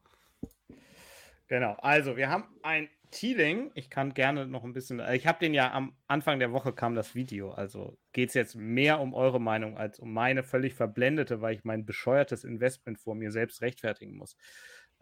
[1.47, 5.39] Genau, also wir haben ein Teeling, ich kann gerne noch ein bisschen, äh, ich habe
[5.39, 9.15] den ja am Anfang der Woche kam das Video, also geht es jetzt mehr um
[9.15, 13.63] eure Meinung als um meine völlig verblendete, weil ich mein bescheuertes Investment vor mir selbst
[13.63, 14.37] rechtfertigen muss,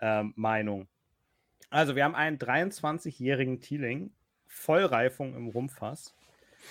[0.01, 0.89] ähm, Meinung.
[1.71, 4.13] Also wir haben einen 23-jährigen Teeling,
[4.47, 6.15] Vollreifung im Rumpfass,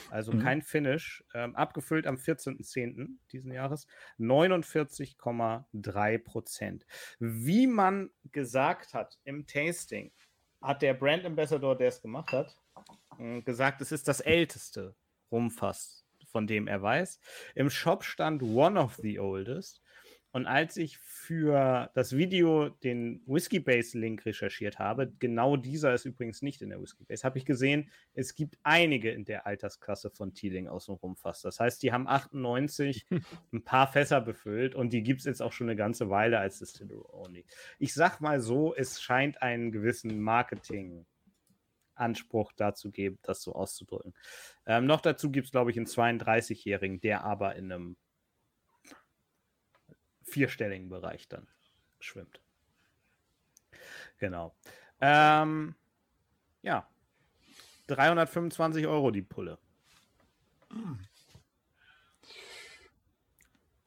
[0.09, 0.39] also Mhm.
[0.39, 3.19] kein Finish, ähm, abgefüllt am 14.10.
[3.31, 3.87] diesen Jahres,
[4.17, 6.85] 49,3 Prozent.
[7.19, 10.11] Wie man gesagt hat im Tasting,
[10.61, 12.57] hat der Brand Ambassador, der es gemacht hat,
[13.17, 14.95] mh, gesagt, es ist das älteste
[15.31, 17.19] Rumfass, von dem er weiß.
[17.55, 19.81] Im Shop stand One of the Oldest.
[20.31, 26.05] Und als ich für das Video den Whiskey Base Link recherchiert habe, genau dieser ist
[26.05, 30.09] übrigens nicht in der Whiskey Base, habe ich gesehen, es gibt einige in der Altersklasse
[30.09, 31.41] von Teeling aus dem Rumfass.
[31.41, 33.07] Das heißt, die haben 98
[33.51, 36.59] ein paar Fässer befüllt und die gibt es jetzt auch schon eine ganze Weile als
[36.59, 37.45] Distillery Only.
[37.77, 41.05] Ich sag mal so, es scheint einen gewissen Marketing-
[41.93, 44.15] Anspruch dazu geben, das so auszudrücken.
[44.65, 47.95] Ähm, noch dazu gibt es, glaube ich, einen 32-Jährigen, der aber in einem
[50.31, 51.47] vierstelligen Bereich dann
[51.99, 52.39] schwimmt.
[54.17, 54.55] Genau.
[54.99, 55.75] Ähm,
[56.61, 56.87] ja.
[57.87, 59.57] 325 Euro die Pulle.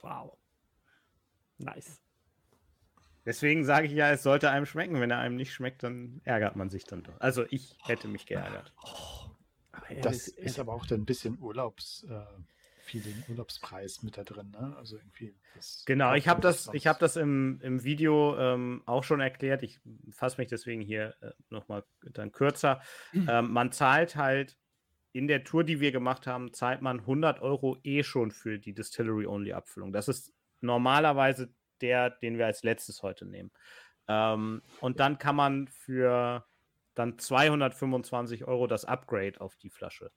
[0.01, 0.37] Wow.
[1.59, 2.01] Nice.
[3.25, 5.01] Deswegen sage ich ja, es sollte einem schmecken.
[5.01, 7.19] Wenn er einem nicht schmeckt, dann ärgert man sich dann doch.
[7.21, 8.75] Also ich hätte mich geärgert.
[9.89, 12.25] Er Das ist- ist aber auch dann ein bisschen Urlaubs, äh,
[12.85, 14.75] Feeling, Urlaubspreis mit da drin, ne?
[14.77, 15.35] Also irgendwie.
[15.87, 19.63] Genau, ich habe das, ich hab das im, im Video ähm, auch schon erklärt.
[19.63, 19.81] Ich
[20.11, 22.83] fasse mich deswegen hier äh, nochmal dann kürzer.
[23.13, 24.57] Ähm, man zahlt halt
[25.13, 28.75] in der Tour, die wir gemacht haben, zahlt man 100 Euro eh schon für die
[28.75, 29.93] Distillery-Only-Abfüllung.
[29.93, 33.51] Das ist normalerweise der, den wir als letztes heute nehmen.
[34.09, 36.45] Ähm, und dann kann man für
[36.95, 40.11] dann 225 Euro das Upgrade auf die Flasche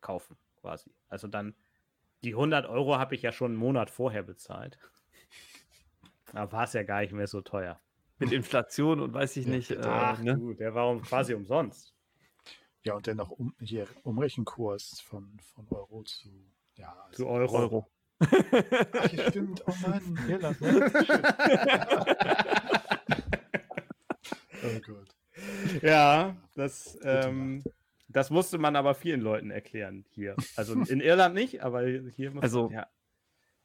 [0.00, 0.90] kaufen, quasi.
[1.08, 1.54] Also dann
[2.24, 4.78] die 100 Euro habe ich ja schon einen Monat vorher bezahlt.
[6.32, 7.80] Da war es ja gar nicht mehr so teuer.
[8.18, 9.70] mit Inflation und weiß ich Ja, nicht.
[9.72, 10.34] Äh, Ach ne?
[10.36, 11.94] du, der war um, quasi umsonst.
[12.84, 16.28] Ja, und dann noch um, hier Umrechenkurs von, von Euro zu,
[16.76, 17.58] ja, Zu also- Euro.
[17.58, 17.88] Euro.
[18.20, 19.62] Ach, ja, stimmt.
[19.66, 20.92] Oh Mann, Irland, ne?
[24.64, 25.16] oh Gott.
[25.82, 27.64] Ja, das, ähm,
[28.16, 30.36] das musste man aber vielen Leuten erklären hier.
[30.56, 32.86] Also in Irland nicht, aber hier muss Also- man, ja.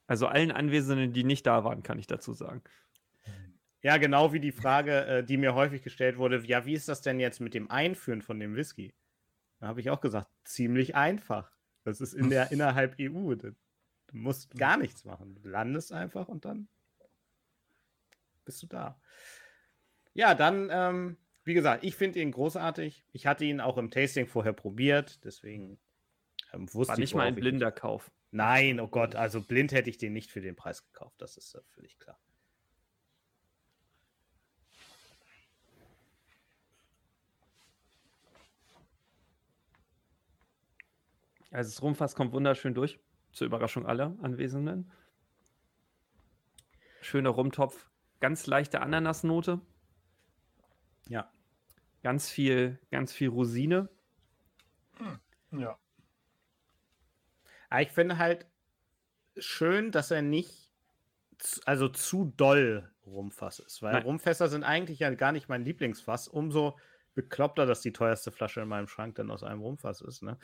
[0.09, 2.61] Also allen Anwesenden, die nicht da waren, kann ich dazu sagen.
[3.81, 7.01] Ja, genau wie die Frage, äh, die mir häufig gestellt wurde, ja, wie ist das
[7.01, 8.93] denn jetzt mit dem Einführen von dem Whisky?
[9.59, 11.51] Da habe ich auch gesagt, ziemlich einfach.
[11.83, 13.35] Das ist in der innerhalb EU.
[13.35, 13.51] Du
[14.09, 15.35] du musst gar nichts machen.
[15.35, 16.69] Du landest einfach und dann
[18.45, 18.99] bist du da.
[20.13, 21.17] Ja, dann, ähm,
[21.47, 23.05] wie gesagt, ich finde ihn großartig.
[23.13, 25.79] Ich hatte ihn auch im Tasting vorher probiert, deswegen
[26.53, 28.11] ähm, wusste War ich nicht mal ein blinder Kauf.
[28.31, 31.15] Nein, oh Gott, also blind hätte ich den nicht für den Preis gekauft.
[31.19, 32.19] Das ist äh, völlig klar.
[41.51, 42.99] Also das Rumfass kommt wunderschön durch.
[43.31, 44.91] Zur Überraschung aller Anwesenden.
[47.01, 47.89] Schöner Rumtopf.
[48.19, 49.61] Ganz leichte Ananasnote.
[51.07, 51.31] Ja.
[52.07, 53.89] Ganz viel, ganz viel Rosine.
[55.51, 55.77] Ja.
[57.69, 58.45] Aber ich finde halt
[59.37, 60.71] schön, dass er nicht
[61.37, 64.03] zu, also zu doll Rumfass ist, weil Nein.
[64.03, 66.29] Rumfässer sind eigentlich ja gar nicht mein Lieblingsfass.
[66.29, 66.79] Umso
[67.13, 70.23] bekloppter, dass die teuerste Flasche in meinem Schrank dann aus einem Rumfass ist.
[70.23, 70.37] Ne?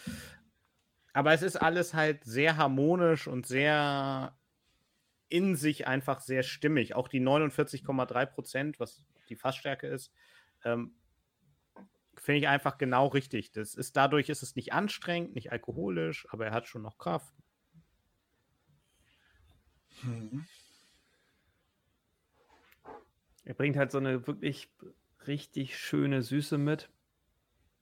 [1.13, 4.37] Aber es ist alles halt sehr harmonisch und sehr
[5.29, 6.93] in sich einfach sehr stimmig.
[6.93, 10.11] Auch die 49,3 Prozent, was die Fassstärke ist,
[10.65, 10.93] ähm,
[12.15, 13.51] finde ich einfach genau richtig.
[13.51, 17.33] Das ist, dadurch ist es nicht anstrengend, nicht alkoholisch, aber er hat schon noch Kraft.
[20.03, 20.45] Mhm.
[23.45, 24.69] Er bringt halt so eine wirklich
[25.27, 26.89] richtig schöne Süße mit.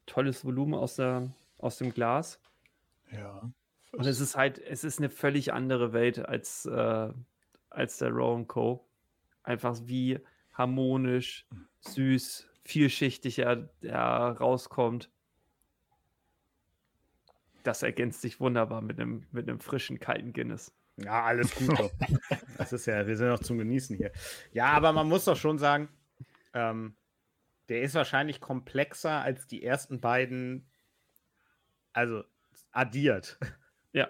[0.06, 2.40] Tolles Volumen aus, der, aus dem Glas.
[3.12, 3.52] Ja.
[3.92, 7.14] Und es ist halt, es ist eine völlig andere Welt als, äh,
[7.70, 8.88] als der Row Co.
[9.44, 10.20] Einfach wie
[10.54, 11.48] harmonisch,
[11.82, 15.09] süß, vielschichtig er, er rauskommt.
[17.64, 20.74] Das ergänzt sich wunderbar mit einem, mit einem frischen, kalten Guinness.
[20.97, 21.91] Ja, alles gut.
[22.57, 24.12] das ist ja, wir sind noch zum Genießen hier.
[24.51, 25.89] Ja, aber man muss doch schon sagen,
[26.53, 26.95] ähm,
[27.70, 30.70] der ist wahrscheinlich komplexer als die ersten beiden,
[31.93, 32.24] also
[32.72, 33.39] addiert.
[33.93, 34.09] Ja.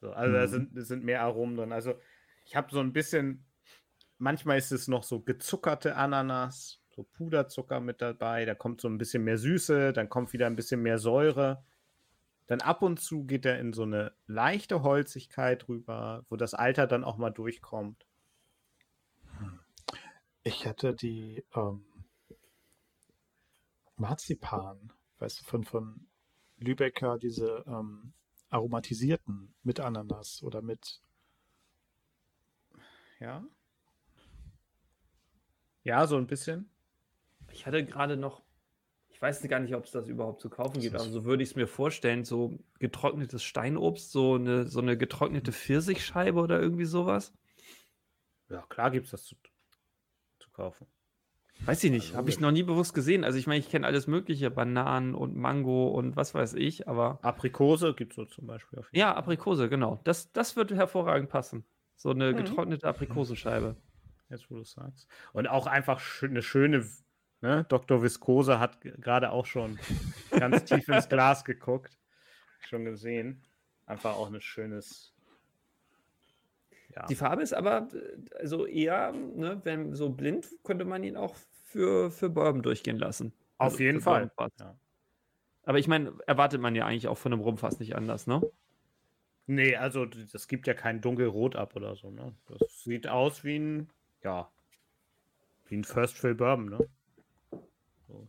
[0.00, 0.48] So, also da Mhm.
[0.50, 1.72] sind, da sind mehr Aromen drin.
[1.72, 2.00] Also
[2.44, 3.44] ich habe so ein bisschen,
[4.18, 8.98] manchmal ist es noch so gezuckerte Ananas, so Puderzucker mit dabei, da kommt so ein
[8.98, 11.62] bisschen mehr Süße, dann kommt wieder ein bisschen mehr Säure.
[12.48, 16.88] Dann ab und zu geht er in so eine leichte Holzigkeit rüber, wo das Alter
[16.88, 18.04] dann auch mal durchkommt.
[20.42, 21.84] Ich hätte die ähm,
[23.94, 26.08] Marzipan, weißt du, von, von
[26.56, 28.12] Lübecker, diese ähm,
[28.50, 31.00] aromatisierten mit Ananas oder mit.
[33.20, 33.44] Ja.
[35.84, 36.68] Ja, so ein bisschen.
[37.58, 38.42] Ich hatte gerade noch,
[39.08, 41.50] ich weiß gar nicht, ob es das überhaupt zu kaufen gibt, aber so würde ich
[41.50, 47.32] es mir vorstellen, so getrocknetes Steinobst, so eine, so eine getrocknete Pfirsichscheibe oder irgendwie sowas.
[48.48, 49.34] Ja, klar gibt es das zu,
[50.38, 50.86] zu kaufen.
[51.66, 53.24] Weiß ich nicht, Also, habe ich noch nie bewusst gesehen.
[53.24, 57.18] Also ich meine, ich kenne alles mögliche, Bananen und Mango und was weiß ich, aber
[57.22, 58.78] Aprikose gibt es so zum Beispiel.
[58.78, 60.00] Auf jeden ja, Aprikose, genau.
[60.04, 61.64] Das, das würde hervorragend passen.
[61.96, 62.36] So eine Mhm.
[62.36, 63.74] getrocknete Aprikosenscheibe.
[64.30, 65.08] Jetzt, wo du es sagst.
[65.32, 66.86] Und auch einfach eine schöne,
[67.40, 67.64] ne?
[67.68, 68.02] Dr.
[68.02, 69.78] Viskose hat gerade auch schon
[70.30, 71.98] ganz tief ins Glas geguckt.
[72.60, 73.42] Schon gesehen.
[73.86, 75.14] Einfach auch ein schönes.
[76.94, 77.06] Ja.
[77.06, 81.36] Die Farbe ist aber äh, also eher, ne, wenn so blind, könnte man ihn auch
[81.64, 83.32] für, für Bourbon durchgehen lassen.
[83.58, 84.30] Auf Also jeden Fall.
[84.58, 84.78] Ja.
[85.64, 88.40] Aber ich meine, erwartet man ja eigentlich auch von einem Rumfass nicht anders, ne?
[89.46, 92.34] Nee, also das gibt ja kein dunkelrot ab oder so, ne?
[92.46, 93.90] Das sieht aus wie ein,
[94.22, 94.50] ja,
[95.66, 96.88] wie ein First Fill Bourbon, ne?
[98.06, 98.28] So.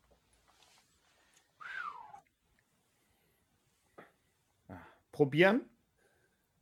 [4.69, 4.77] Ah,
[5.19, 5.69] Probieren?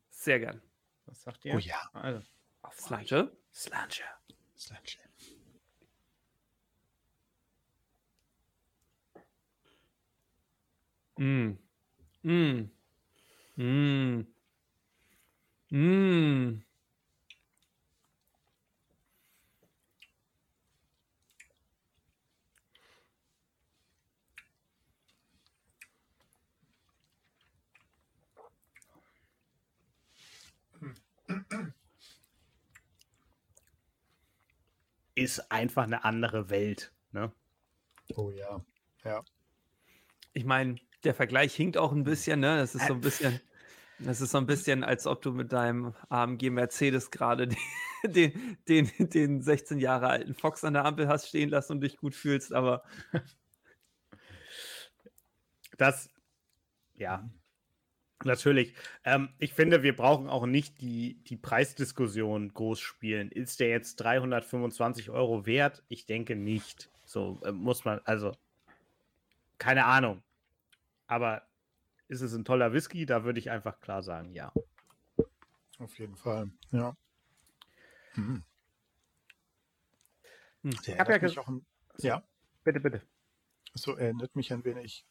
[0.09, 0.59] Sehr gern.
[1.05, 1.53] Was sagt ihr?
[1.53, 1.79] Oh ja.
[1.93, 2.23] Also,
[2.73, 3.31] Slange.
[3.53, 4.03] Slange.
[4.57, 4.97] Slange.
[11.17, 11.59] Mm.
[12.23, 12.71] Mm.
[13.57, 14.27] Mm.
[15.69, 16.63] Mm.
[35.15, 37.31] Ist einfach eine andere Welt, ne?
[38.15, 38.63] Oh ja.
[39.03, 39.23] Ja.
[40.33, 42.57] Ich meine, der Vergleich hinkt auch ein bisschen, ne?
[42.57, 43.39] Das ist so ein bisschen,
[43.99, 47.47] das ist so ein bisschen, als ob du mit deinem AMG Mercedes gerade
[48.03, 51.81] den, den, den, den 16 Jahre alten Fox an der Ampel hast stehen lassen und
[51.81, 52.83] dich gut fühlst, aber
[55.77, 56.09] Das,
[56.95, 57.29] ja,
[58.23, 58.73] natürlich.
[59.03, 63.31] Ähm, ich finde, wir brauchen auch nicht die, die Preisdiskussion groß spielen.
[63.31, 65.83] Ist der jetzt 325 Euro wert?
[65.87, 66.89] Ich denke nicht.
[67.05, 68.31] So äh, muss man, also,
[69.57, 70.23] keine Ahnung.
[71.07, 71.43] Aber
[72.07, 73.05] ist es ein toller Whisky?
[73.05, 74.51] Da würde ich einfach klar sagen, ja.
[75.79, 76.49] Auf jeden Fall.
[76.71, 76.95] Ja.
[78.15, 78.43] Mhm.
[80.63, 80.71] Hm.
[80.85, 81.65] Der ja mich auch an,
[81.99, 82.23] ja,
[82.63, 83.01] Bitte, bitte.
[83.73, 85.05] so erinnert mich ein wenig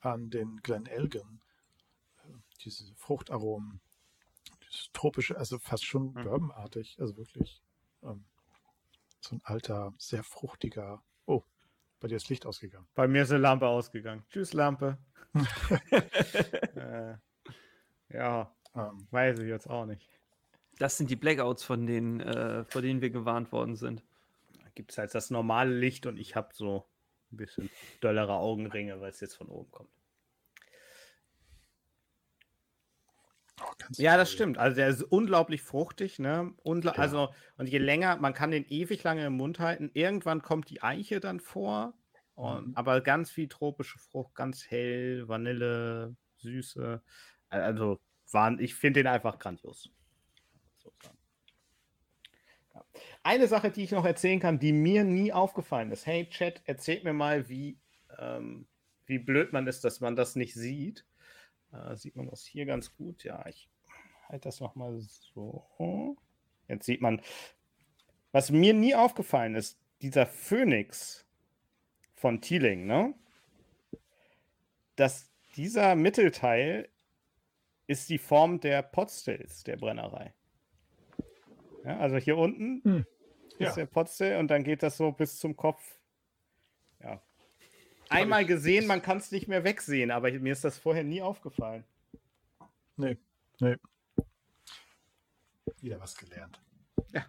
[0.00, 1.40] an den Glen Elgin.
[2.58, 3.80] Diese Fruchtaromen,
[4.62, 6.22] dieses tropische, also fast schon Mhm.
[6.24, 7.62] bourbonartig, also wirklich
[8.02, 8.24] ähm,
[9.20, 11.02] so ein alter, sehr fruchtiger.
[11.26, 11.42] Oh,
[12.00, 12.86] bei dir ist Licht ausgegangen.
[12.94, 14.24] Bei mir ist eine Lampe ausgegangen.
[14.30, 14.98] Tschüss, Lampe.
[16.76, 17.14] äh,
[18.10, 20.06] ja, Ähm, weiß ich jetzt auch nicht.
[20.78, 24.04] das sind die Blackouts, von denen, äh, vor denen wir gewarnt worden sind.
[24.62, 26.86] Da gibt es halt das normale Licht und ich habe so
[27.32, 29.90] ein bisschen dollere Augenringe, weil es jetzt von oben kommt.
[33.78, 34.58] Ganz Ja, das stimmt.
[34.58, 36.54] Also der ist unglaublich fruchtig, ne?
[36.62, 36.98] Ungla Ja.
[36.98, 39.90] Also, und je länger, man kann den ewig lange im Mund halten.
[39.94, 41.94] Irgendwann kommt die Eiche dann vor.
[42.34, 42.76] Und, Mhm.
[42.76, 47.02] Aber ganz viel tropische Frucht, ganz hell, Vanille, Süße.
[47.48, 48.00] Also,
[48.32, 49.90] waren, ich finde den einfach grandios.
[52.74, 52.84] Ja.
[53.22, 56.06] Eine Sache, die ich noch erzählen kann, die mir nie aufgefallen ist.
[56.06, 57.78] Hey, Chat, erzählt mir mal, wie,
[58.18, 58.68] ähm,
[59.06, 61.06] wie blöd man ist, dass man das nicht sieht.
[61.76, 63.24] Äh, sieht man das hier ganz gut?
[63.24, 63.68] Ja, ich
[64.28, 66.16] halte das nochmal so.
[66.68, 67.20] Jetzt sieht man,
[68.32, 71.26] was mir nie aufgefallen ist, dieser Phönix
[72.14, 73.14] von Thieling, ne?
[74.96, 76.88] Dass dieser Mittelteil
[77.86, 80.34] ist die Form der Potstills der Brennerei.
[81.84, 83.06] Ja, also hier unten Hm.
[83.50, 83.74] ist Ja.
[83.74, 85.95] der Potstill und dann geht das so bis zum Kopf.
[88.10, 88.16] Ja.
[88.16, 91.84] Einmal gesehen, man kann es nicht mehr wegsehen, aber mir ist das vorher nie aufgefallen.
[92.96, 93.16] Nee,
[93.60, 93.76] nee.
[95.80, 96.60] Wieder was gelernt.
[97.12, 97.20] Ich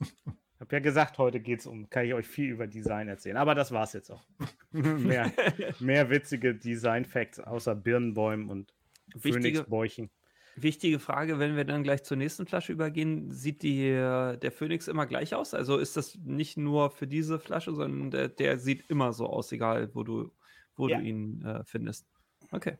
[0.60, 3.54] habe ja gesagt, heute geht es um, kann ich euch viel über Design erzählen, aber
[3.54, 4.24] das war's jetzt auch.
[4.70, 5.32] mehr,
[5.80, 8.72] mehr witzige Design-Facts außer Birnenbäumen und
[9.14, 10.10] Wichtige- Phönixbäuchen.
[10.58, 15.04] Wichtige Frage, wenn wir dann gleich zur nächsten Flasche übergehen, sieht die, der Phoenix immer
[15.06, 15.52] gleich aus?
[15.52, 19.52] Also ist das nicht nur für diese Flasche, sondern der, der sieht immer so aus,
[19.52, 20.32] egal wo du,
[20.74, 20.98] wo Ja.
[20.98, 22.06] du ihn äh, findest.
[22.52, 22.78] Okay.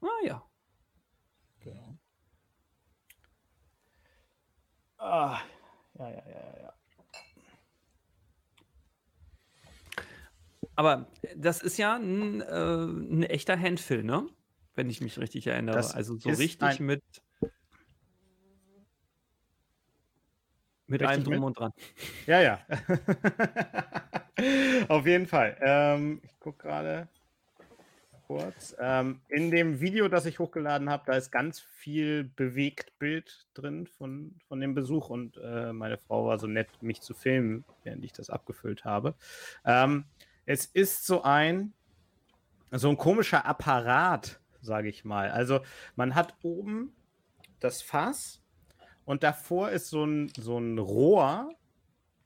[0.00, 0.42] Ah ja.
[1.60, 1.98] Genau.
[4.98, 5.40] Ah,
[5.98, 6.72] ja, ja, ja, ja, ja.
[10.76, 11.06] Aber
[11.36, 14.28] das ist ja ein, äh, ein echter Handfill, ne?
[14.76, 15.74] Wenn ich mich richtig erinnere.
[15.74, 17.02] Das also so richtig mit.
[20.88, 21.42] Mit Richtig allem drum mit?
[21.42, 21.72] und dran.
[22.26, 22.60] Ja, ja.
[24.88, 25.56] Auf jeden Fall.
[25.60, 27.08] Ähm, ich gucke gerade
[28.26, 28.76] kurz.
[28.78, 34.34] Ähm, in dem Video, das ich hochgeladen habe, da ist ganz viel Bewegtbild drin von,
[34.46, 38.12] von dem Besuch und äh, meine Frau war so nett, mich zu filmen, während ich
[38.12, 39.14] das abgefüllt habe.
[39.64, 40.04] Ähm,
[40.44, 41.72] es ist so ein,
[42.70, 45.30] so ein komischer Apparat, sage ich mal.
[45.30, 45.60] Also
[45.94, 46.92] man hat oben
[47.60, 48.42] das Fass
[49.06, 51.50] und davor ist so ein, so ein Rohr,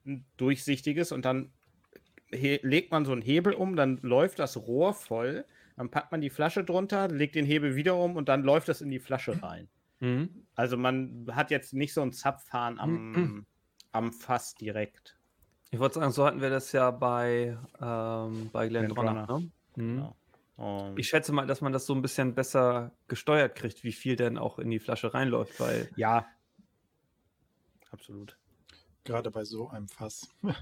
[0.04, 1.52] ein durchsichtiges und dann
[2.30, 5.44] legt man so einen Hebel um, dann läuft das Rohr voll,
[5.76, 8.80] dann packt man die Flasche drunter, legt den Hebel wieder um und dann läuft das
[8.80, 9.68] in die Flasche rein.
[10.00, 10.46] Mhm.
[10.54, 13.46] Also man hat jetzt nicht so ein Zapfhahn am,
[13.92, 15.18] am Fass direkt.
[15.70, 19.26] Ich wollte sagen, so hatten wir das ja bei, ähm, bei Glendronach.
[19.26, 19.40] Glendronach.
[19.40, 19.50] Ne?
[19.76, 19.96] Mhm.
[19.96, 20.16] Genau.
[20.60, 24.14] Und Ich schätze mal, dass man das so ein bisschen besser gesteuert kriegt, wie viel
[24.14, 26.26] denn auch in die Flasche reinläuft, weil ja,
[27.90, 28.36] absolut.
[29.04, 30.28] Gerade bei so einem Fass.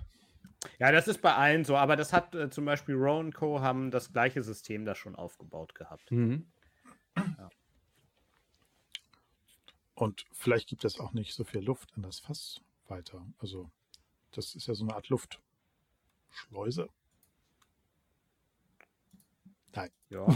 [0.81, 3.61] Ja, das ist bei allen so, aber das hat äh, zum Beispiel Rowan Co.
[3.61, 6.11] haben das gleiche System da schon aufgebaut gehabt.
[6.11, 6.51] Mhm.
[9.95, 13.25] Und vielleicht gibt es auch nicht so viel Luft an das Fass weiter.
[13.39, 13.71] Also,
[14.33, 16.89] das ist ja so eine Art Luftschleuse.
[19.75, 19.91] Nein.
[20.11, 20.27] Ja.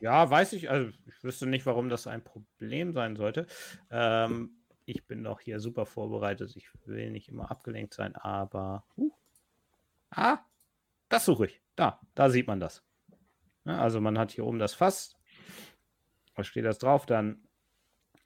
[0.00, 0.70] ja, weiß ich.
[0.70, 3.46] Also ich wüsste nicht, warum das ein Problem sein sollte.
[3.90, 6.56] Ähm, ich bin doch hier super vorbereitet.
[6.56, 8.84] Ich will nicht immer abgelenkt sein, aber.
[8.96, 9.10] Uh.
[10.10, 10.38] Ah,
[11.08, 11.60] das suche ich.
[11.76, 12.82] Da, da sieht man das.
[13.64, 15.16] Ja, also man hat hier oben das Fass.
[16.34, 17.04] Da steht das drauf.
[17.04, 17.46] Dann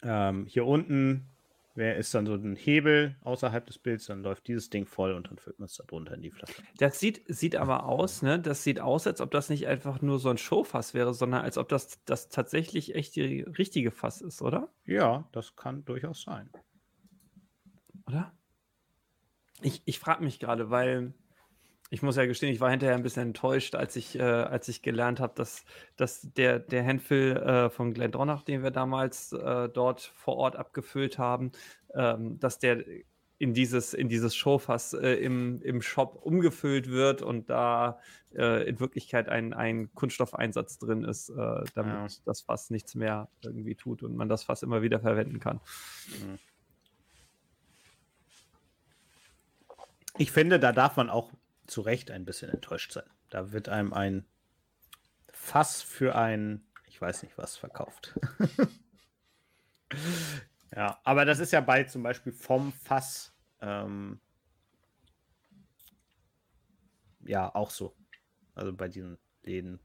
[0.02, 1.31] ähm, hier unten
[1.74, 5.28] wer ist dann so ein Hebel außerhalb des Bilds, dann läuft dieses Ding voll und
[5.28, 6.62] dann füllt man es da drunter in die Flasche.
[6.78, 8.40] Das sieht, sieht aber aus, ne?
[8.40, 11.58] Das sieht aus, als ob das nicht einfach nur so ein Showfass wäre, sondern als
[11.58, 14.72] ob das, das tatsächlich echt die richtige Fass ist, oder?
[14.84, 16.50] Ja, das kann durchaus sein.
[18.06, 18.32] Oder?
[19.62, 21.14] Ich, ich frage mich gerade, weil
[21.92, 24.80] ich muss ja gestehen, ich war hinterher ein bisschen enttäuscht, als ich, äh, als ich
[24.80, 25.66] gelernt habe, dass,
[25.98, 31.18] dass der, der Handfill äh, von Glendronach, den wir damals äh, dort vor Ort abgefüllt
[31.18, 31.52] haben,
[31.94, 32.82] ähm, dass der
[33.36, 38.00] in dieses, in dieses Showfass äh, im, im Shop umgefüllt wird und da
[38.34, 42.06] äh, in Wirklichkeit ein, ein Kunststoffeinsatz drin ist, äh, damit Ja.
[42.24, 45.60] das Fass nichts mehr irgendwie tut und man das Fass immer wieder verwenden kann.
[50.16, 51.30] Ich finde, da darf man auch
[51.72, 53.08] zu Recht ein bisschen enttäuscht sein.
[53.30, 54.26] Da wird einem ein
[55.32, 58.18] Fass für ein, ich weiß nicht was, verkauft.
[60.76, 64.20] ja, aber das ist ja bei zum Beispiel vom Fass ähm,
[67.24, 67.94] ja auch so.
[68.54, 69.80] Also bei diesen Läden.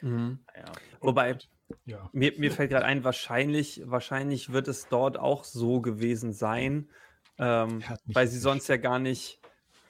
[0.00, 0.38] Mhm.
[0.56, 0.72] Ja.
[1.00, 1.38] Wobei,
[1.84, 2.08] Ja.
[2.12, 6.90] Mir, mir fällt gerade ein, wahrscheinlich, wahrscheinlich wird es dort auch so gewesen sein,
[7.38, 9.41] ähm, weil sie sonst ja gar nicht,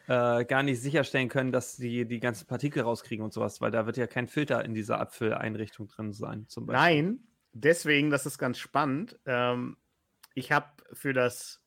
[0.08, 3.86] äh, gar nicht sicherstellen können, dass sie die ganzen Partikel rauskriegen und sowas, weil da
[3.86, 6.80] wird ja kein Filter in dieser Abfülleinrichtung drin sein, zum Beispiel.
[6.80, 7.20] Nein,
[7.52, 9.18] deswegen, das ist ganz spannend.
[9.26, 9.76] Ähm,
[10.34, 11.62] ich habe für das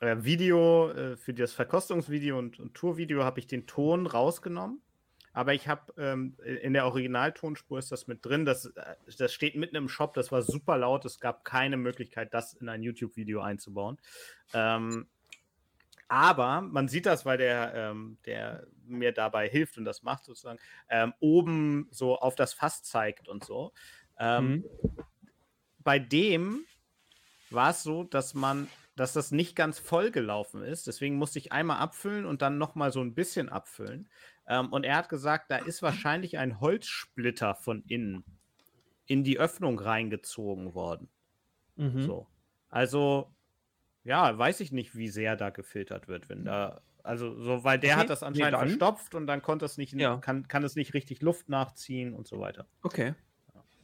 [0.00, 4.82] äh, Video, äh, für das Verkostungsvideo und, und Tourvideo habe ich den Ton rausgenommen.
[5.34, 8.44] Aber ich habe ähm, in der Originaltonspur ist das mit drin.
[8.44, 10.12] Das, äh, das steht mitten im Shop.
[10.14, 11.04] Das war super laut.
[11.04, 13.98] Es gab keine Möglichkeit, das in ein YouTube-Video einzubauen.
[14.52, 15.06] Ähm,
[16.12, 20.58] aber man sieht das, weil der, ähm, der mir dabei hilft und das macht sozusagen,
[20.90, 23.72] ähm, oben so auf das Fass zeigt und so.
[24.18, 24.64] Ähm, Mhm.
[25.78, 26.66] Bei dem
[27.50, 30.86] war es so, dass man, dass das nicht ganz voll gelaufen ist.
[30.86, 34.10] Deswegen musste ich einmal abfüllen und dann noch mal so ein bisschen abfüllen.
[34.46, 38.24] Ähm, und er hat gesagt, da ist wahrscheinlich ein Holzsplitter von innen
[39.06, 41.10] in die Öffnung reingezogen worden.
[41.76, 42.02] Mhm.
[42.02, 42.28] So.
[42.68, 43.34] Also,
[44.04, 46.80] ja, weiß ich nicht, wie sehr da gefiltert wird, wenn da.
[47.04, 49.76] Also, so, weil der Okay, hat das nee, anscheinend dann- verstopft und dann konnte es
[49.76, 50.18] nicht, Ja.
[50.18, 52.66] kann, kann es nicht richtig Luft nachziehen und so weiter.
[52.82, 53.14] Okay.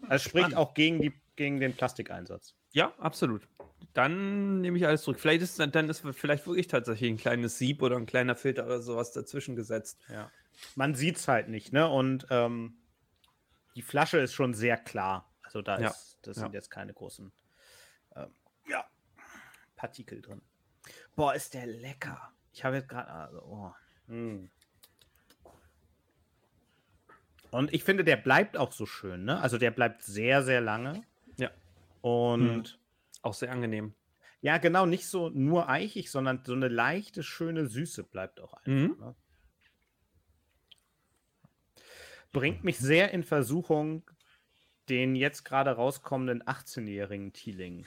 [0.08, 0.56] Also spricht Spannend.
[0.56, 2.54] auch gegen, die, gegen den Plastikeinsatz.
[2.72, 3.48] Ja, absolut.
[3.94, 5.18] Dann nehme ich alles zurück.
[5.18, 8.80] Vielleicht ist dann ist vielleicht wirklich tatsächlich ein kleines Sieb oder ein kleiner Filter oder
[8.80, 9.98] sowas dazwischen gesetzt.
[10.08, 10.30] Ja.
[10.76, 11.88] Man sieht es halt nicht, ne?
[11.88, 12.76] Und ähm,
[13.74, 15.32] die Flasche ist schon sehr klar.
[15.42, 16.42] Also da Ja, ist, das ja.
[16.44, 17.32] sind jetzt keine großen
[18.14, 18.30] ähm,
[19.78, 20.42] Partikel drin.
[21.16, 22.32] Boah, ist der lecker.
[22.52, 23.10] Ich habe jetzt gerade.
[23.10, 23.72] Also, oh.
[24.12, 24.50] mm.
[27.50, 29.40] Und ich finde, der bleibt auch so schön, ne?
[29.40, 31.02] Also der bleibt sehr, sehr lange.
[31.38, 31.50] Ja.
[32.02, 32.78] Und
[33.22, 33.94] Auch sehr angenehm.
[34.42, 38.66] ja, genau, nicht so nur eichig, sondern so eine leichte, schöne Süße bleibt auch einfach.
[38.66, 38.96] Mhm.
[39.00, 39.14] Ne?
[42.32, 44.10] Bringt mich sehr in Versuchung,
[44.90, 47.86] den jetzt gerade rauskommenden 18-jährigen Teeling.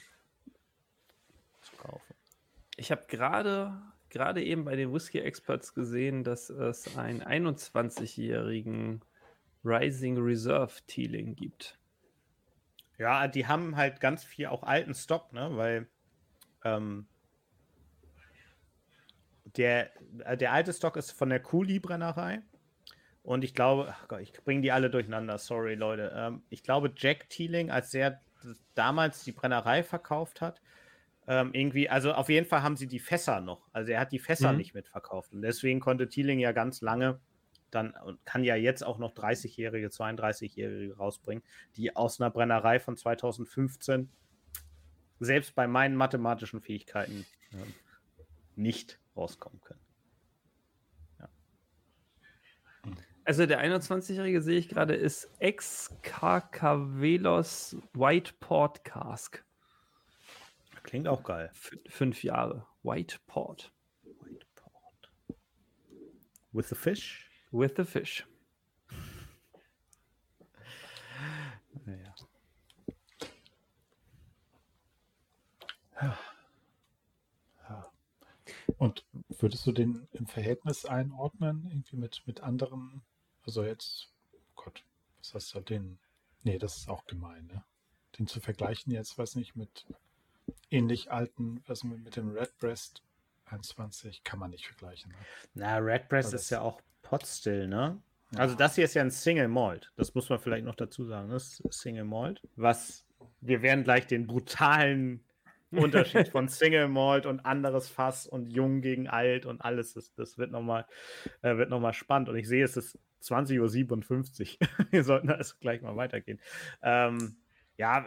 [2.82, 3.80] Ich habe gerade
[4.10, 9.02] gerade eben bei den Whisky Experts gesehen, dass es einen 21-jährigen
[9.64, 11.78] Rising Reserve Teeling gibt.
[12.98, 15.56] Ja, die haben halt ganz viel auch alten Stock, ne?
[15.56, 15.90] Weil
[16.64, 17.06] ähm,
[19.58, 19.92] der,
[20.26, 22.42] äh, der alte Stock ist von der Kuli-Brennerei.
[23.22, 26.14] Und ich glaube, Gott, ich bringe die alle durcheinander, sorry Leute.
[26.16, 28.22] Ähm, ich glaube, Jack Teeling, als er
[28.74, 30.64] damals die Brennerei verkauft hat,
[31.28, 33.70] ähm, irgendwie, also auf jeden Fall haben sie die Fässer noch.
[33.74, 34.58] Also er hat die Fässer Mhm.
[34.58, 35.34] nicht mitverkauft.
[35.34, 37.20] Und deswegen konnte Teeling ja ganz lange
[37.70, 41.44] dann und kann ja jetzt auch noch 30-Jährige, 32-Jährige rausbringen,
[41.76, 44.10] die aus einer Brennerei von 2015
[45.20, 47.74] selbst bei meinen mathematischen Fähigkeiten ähm,
[48.56, 49.80] nicht rauskommen können.
[53.24, 59.46] Also der 21-jährige sehe ich gerade ist ex Carcavelos White Port Cask.
[60.84, 61.50] Klingt auch geil.
[61.54, 62.68] F fünf Jahre.
[62.84, 63.72] White Port.
[64.04, 65.12] White Port.
[66.52, 67.30] With the fish?
[67.52, 68.26] With the fish.
[71.86, 72.14] Naja.
[78.78, 83.04] Und würdest du den im Verhältnis einordnen, irgendwie mit, mit anderen?
[83.44, 84.84] Also jetzt, oh Gott,
[85.20, 86.00] was hast du da den?
[86.44, 87.64] Nee, das ist auch gemein, ne?
[88.18, 89.86] Den zu vergleichen jetzt, weiß nicht, mit
[90.72, 93.04] ähnlich alten, was mit, dem Redbreast
[93.46, 95.12] 21 kann man nicht vergleichen.
[95.12, 95.18] Ne?
[95.54, 98.02] Na, Redbreast ist ja auch Potstill, ne?
[98.36, 98.58] Also Ja.
[98.58, 99.92] das hier ist ja ein Single Malt.
[99.98, 101.30] Das muss man vielleicht noch dazu sagen.
[101.30, 102.42] Das ist Single Malt.
[102.56, 103.06] Was
[103.42, 105.24] wir werden gleich den brutalen
[105.72, 109.94] Unterschied von Single Malt und anderes Fass und jung gegen alt und alles.
[109.94, 110.86] Das, das wird nochmal
[111.42, 112.30] äh, wird noch mal spannend.
[112.30, 114.68] Und ich sehe, es ist 20.57 Uhr.
[114.92, 116.40] wir sollten also gleich mal weitergehen.
[116.82, 117.36] Ähm,
[117.78, 118.06] ja,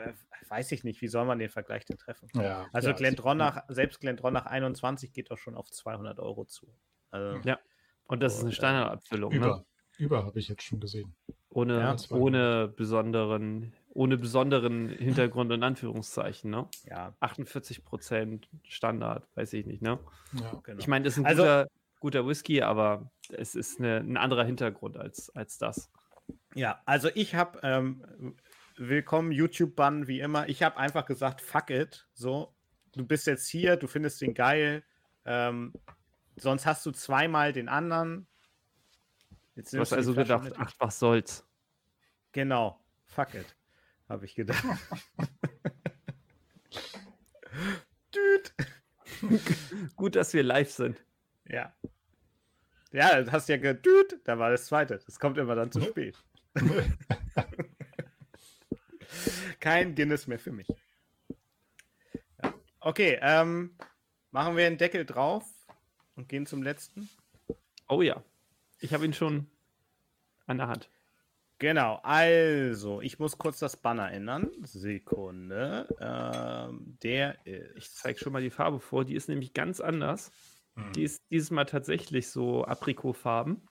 [0.49, 1.01] weiß ich nicht.
[1.01, 2.29] Wie soll man den Vergleich denn treffen?
[2.35, 6.73] Ja, Also ja, Glendronach, selbst Glendronach 21 geht doch schon auf 200 Euro zu.
[7.11, 7.59] Also, Ja.
[8.07, 9.37] Und das ist eine Und, äh, Standardabfüllung, ne?
[9.39, 9.65] Über,
[9.99, 11.15] über habe ich jetzt schon gesehen.
[11.49, 16.69] Ohne, Ja, ohne besonderen, ohne besonderen Hintergrund in Anführungszeichen, ne?
[16.85, 19.99] ja, 48 Prozent Standard, weiß ich nicht, ne?
[20.33, 20.61] Ja.
[20.65, 20.79] genau.
[20.81, 21.67] Ich meine, das ist ein Also- guter,
[22.01, 25.91] guter Whisky, aber es ist eine, ein anderer Hintergrund als, als das.
[26.55, 28.37] Ja, also ich habe ähm,
[28.77, 30.49] willkommen YouTube-Bann wie immer.
[30.49, 32.07] Ich habe einfach gesagt, fuck it.
[32.13, 32.55] So,
[32.93, 34.85] du bist jetzt hier, du findest den geil.
[35.25, 35.73] Ähm,
[36.37, 38.27] sonst hast du zweimal den anderen.
[39.55, 41.47] Jetzt Du hast die also gedacht, ach, was soll's.
[42.33, 43.55] Genau, fuck it,
[44.09, 44.65] habe ich gedacht.
[49.97, 51.05] Gut, dass wir live sind.
[51.49, 51.73] Ja.
[52.91, 55.01] Ja, du hast ja gedüt, da war das zweite.
[55.07, 56.23] Das kommt immer dann zu spät.
[59.65, 60.69] Kein Guinness mehr für mich.
[62.43, 62.53] Ja.
[62.81, 63.75] Okay, ähm,
[64.31, 65.47] machen wir einen Deckel drauf
[66.17, 67.09] und gehen zum letzten.
[67.89, 68.23] Oh ja.
[68.81, 69.47] Ich habe ihn schon
[70.47, 70.91] an der Hand.
[71.59, 74.51] Genau, also, ich muss kurz das Banner ändern.
[74.65, 75.89] Sekunde.
[75.99, 77.75] Ähm, der ist.
[77.77, 79.07] Ich zeige schon mal die Farbe vor.
[79.07, 80.31] Die ist nämlich ganz anders.
[80.75, 80.93] Hm.
[80.93, 83.67] Die ist dieses Mal tatsächlich so Aprikotfarben.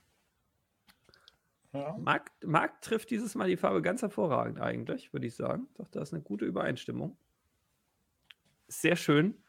[1.74, 1.98] Ja.
[2.00, 5.68] Marc, Marc trifft dieses Mal die Farbe ganz hervorragend eigentlich, würde ich sagen.
[5.76, 7.18] Doch, da ist eine gute Übereinstimmung.
[8.68, 9.44] Sehr schön.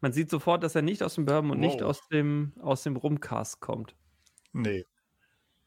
[0.00, 1.90] Man sieht sofort, dass er nicht aus dem Bourbon und nicht Wow.
[1.90, 3.94] aus dem, aus dem Rumcast kommt.
[4.52, 4.84] Nee.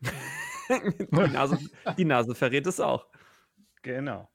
[0.69, 1.57] die, Nase,
[1.97, 3.07] die Nase verrät es auch.
[3.81, 4.29] Genau.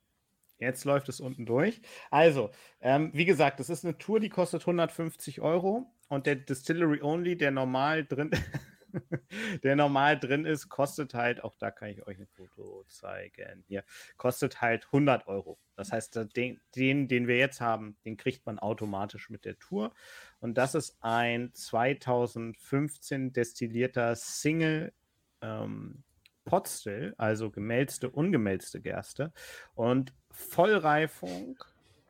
[0.59, 1.81] Jetzt läuft es unten durch.
[2.11, 7.03] Also, ähm, wie gesagt, das ist eine Tour, die kostet 150 Euro und der Distillery
[7.03, 8.31] Only, der normal drin,
[9.63, 13.85] der normal drin ist, kostet halt, auch da kann ich euch ein Foto zeigen, hier,
[14.17, 15.59] kostet halt 100 Euro.
[15.77, 19.95] Das heißt, den, den, den wir jetzt haben, den kriegt man automatisch mit der Tour.
[20.41, 24.93] Und das ist ein 2015 destillierter Single
[25.41, 26.03] ähm,
[26.45, 29.33] Potstill, also gemälzte, ungemälzte Gerste.
[29.75, 31.59] Und Vollreifung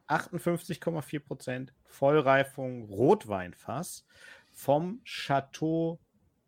[0.09, 1.73] 58,4 Prozent.
[1.85, 4.05] Vollreifung Rotweinfass
[4.51, 6.01] vom Chateau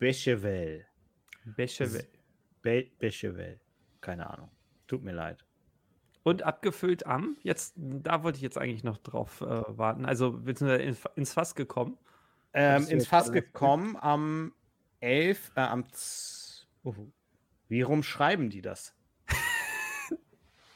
[0.03, 0.85] Bechevel.
[1.45, 2.09] Bechevel.
[2.61, 3.61] Be Bechevel.
[4.01, 4.51] Keine Ahnung.
[4.89, 5.47] Tut mir leid.
[6.25, 10.83] Und abgefüllt am, jetzt, da wollte ich jetzt eigentlich noch drauf äh, warten, also beziehungsweise
[10.83, 11.99] ins, ins Fass gekommen.
[12.53, 14.53] Ähm, ins Fass gekommen am
[14.99, 15.53] 11.
[15.55, 16.97] Äh, am z oh,
[17.69, 18.97] wie rum schreiben die das?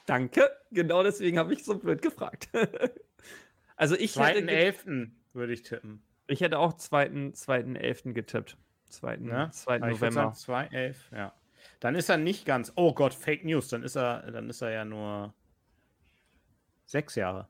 [0.07, 2.49] Danke, genau deswegen habe ich so blöd gefragt.
[3.77, 5.11] also ich hätte, ge- 2.11.
[5.33, 6.05] würde ich tippen.
[6.29, 7.45] ich hätte auch 2.11.
[7.45, 8.13] 2.11.
[8.13, 8.57] getippt.
[8.89, 9.17] 2.
[9.17, 9.51] Ne?
[9.53, 9.77] 2.
[9.77, 10.35] Aber ich würd November.
[10.35, 10.97] sagen 2.11.
[11.17, 11.33] Ja.
[11.81, 12.73] Dann ist er nicht ganz.
[12.77, 13.69] Oh Gott, Fake News.
[13.69, 15.35] Dann ist er, dann ist er ja nur
[16.85, 17.49] sechs Jahre.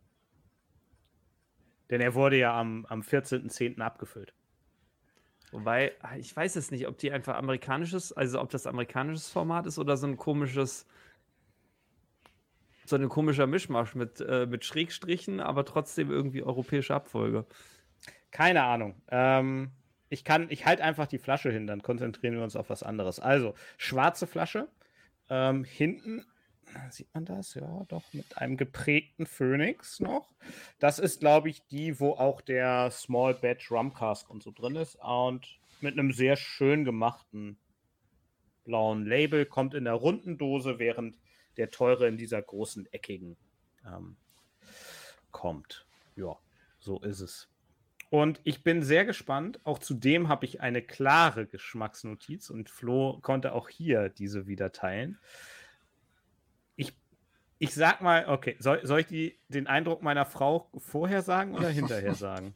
[1.91, 3.81] Denn er wurde ja am, am 14.10.
[3.81, 4.35] abgefüllt.
[5.53, 9.67] Wobei, ah, ich weiß es nicht, ob die einfach amerikanisches, also ob das amerikanisches Format
[9.67, 10.87] ist oder so ein komisches,
[12.85, 17.47] so ein komischer Mischmasch mit, äh, mit Schrägstrichen, aber trotzdem irgendwie europäische Abfolge.
[18.33, 19.01] Keine Ahnung.
[19.09, 19.71] Ähm,
[20.09, 23.21] ich kann, ich halte einfach die Flasche hin, dann konzentrieren wir uns auf was anderes.
[23.21, 24.69] Also, schwarze Flasche.
[25.29, 26.25] Ähm, hinten,
[26.91, 27.55] sieht man das?
[27.55, 30.33] Ja, doch, mit einem geprägten Phoenix noch.
[30.79, 34.77] Das ist, glaube ich, die, wo auch der Small Batch Rum Cask und so drin
[34.77, 34.97] ist.
[34.97, 37.59] Und mit einem sehr schön gemachten
[38.65, 41.19] blauen Label, kommt in der runden Dose, während
[41.57, 43.37] der teure in dieser großen eckigen
[43.87, 44.17] ähm,
[45.31, 45.87] kommt.
[46.17, 46.37] Ja,
[46.79, 47.49] so ist es.
[48.09, 49.61] Und ich bin sehr gespannt.
[49.65, 55.19] Auch zudem habe ich eine klare Geschmacksnotiz und Flo konnte auch hier diese wieder teilen.
[56.77, 56.97] Ich,
[57.59, 61.69] ich sag mal, okay, soll, soll ich die, den Eindruck meiner Frau vorher sagen oder
[61.69, 62.55] hinterher sagen?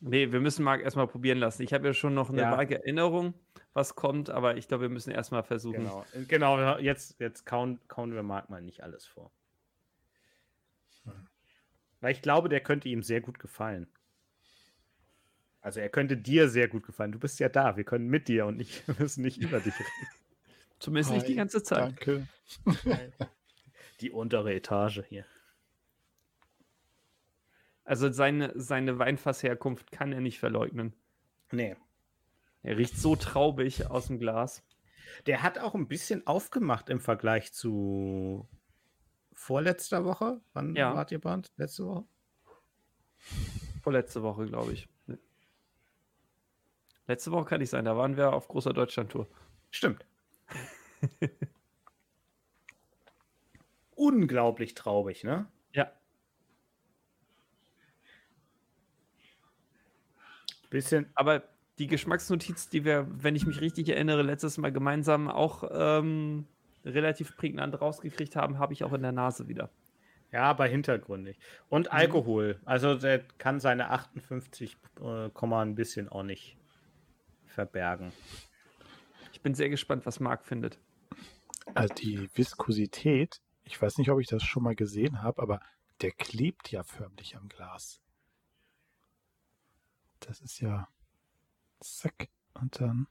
[0.00, 1.62] Nee, wir müssen Marc erstmal probieren lassen.
[1.62, 2.56] Ich habe ja schon noch eine Ja.
[2.56, 3.34] vage Erinnerung,
[3.72, 5.84] was kommt, aber ich glaube, wir müssen erstmal versuchen.
[6.28, 9.30] Genau, genau jetzt, jetzt kauen, kauen wir Marc mal nicht alles vor.
[12.00, 13.88] Weil ich glaube, der könnte ihm sehr gut gefallen.
[15.66, 17.10] Also er könnte dir sehr gut gefallen.
[17.10, 17.76] Du bist ja da.
[17.76, 20.08] Wir können mit dir und nicht, wir müssen nicht über dich reden.
[20.78, 21.80] Zumindest nicht die Hi, ganze Zeit.
[21.80, 22.28] Danke.
[24.00, 25.24] Die untere Etage hier.
[27.82, 30.92] Also seine, seine Weinfassherkunft kann er nicht verleugnen.
[31.50, 31.74] Nee.
[32.62, 34.62] Er riecht so traubig aus dem Glas.
[35.26, 38.46] Der hat auch ein bisschen aufgemacht im Vergleich zu
[39.32, 40.40] vorletzter Woche.
[40.52, 40.94] Wann Ja.
[40.94, 41.50] wart ihr Band?
[41.56, 42.04] Letzte Woche?
[43.82, 44.88] Vorletzte Woche, glaube ich.
[47.08, 49.28] Letzte Woche kann ich sein, da waren wir auf großer Deutschland-Tour.
[49.70, 50.04] Stimmt.
[53.94, 55.46] Unglaublich traubig, ne?
[55.72, 55.90] Ja.
[60.70, 61.44] Bisschen, Aber
[61.78, 66.46] die Geschmacksnotiz, die wir, wenn ich mich richtig erinnere, letztes Mal gemeinsam auch ähm,
[66.84, 69.70] relativ prägnant rausgekriegt haben, habe ich auch in der Nase wieder.
[70.32, 71.38] ja, aber hintergründig.
[71.68, 72.60] Und Alkohol.
[72.64, 76.56] Also der kann seine 58 äh, Komma ein bisschen auch nicht
[77.56, 78.12] verbergen.
[79.32, 80.78] Ich bin sehr gespannt, was Marc findet.
[81.74, 85.60] Also die Viskosität, ich weiß nicht, ob ich das schon mal gesehen habe, aber
[86.02, 88.00] der klebt ja förmlich am Glas.
[90.20, 90.88] Das ist ja
[91.80, 93.06] zack und dann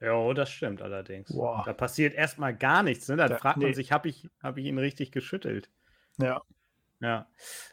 [0.00, 1.30] Ja, das stimmt allerdings.
[1.32, 1.62] Boah.
[1.66, 3.06] Da passiert erstmal gar nichts.
[3.08, 3.16] Ne?
[3.16, 3.74] Dann Da- fragt man nee.
[3.74, 5.70] sich, habe ich, hab ich ihn richtig geschüttelt?
[6.18, 6.40] ja,
[7.00, 7.28] Ja,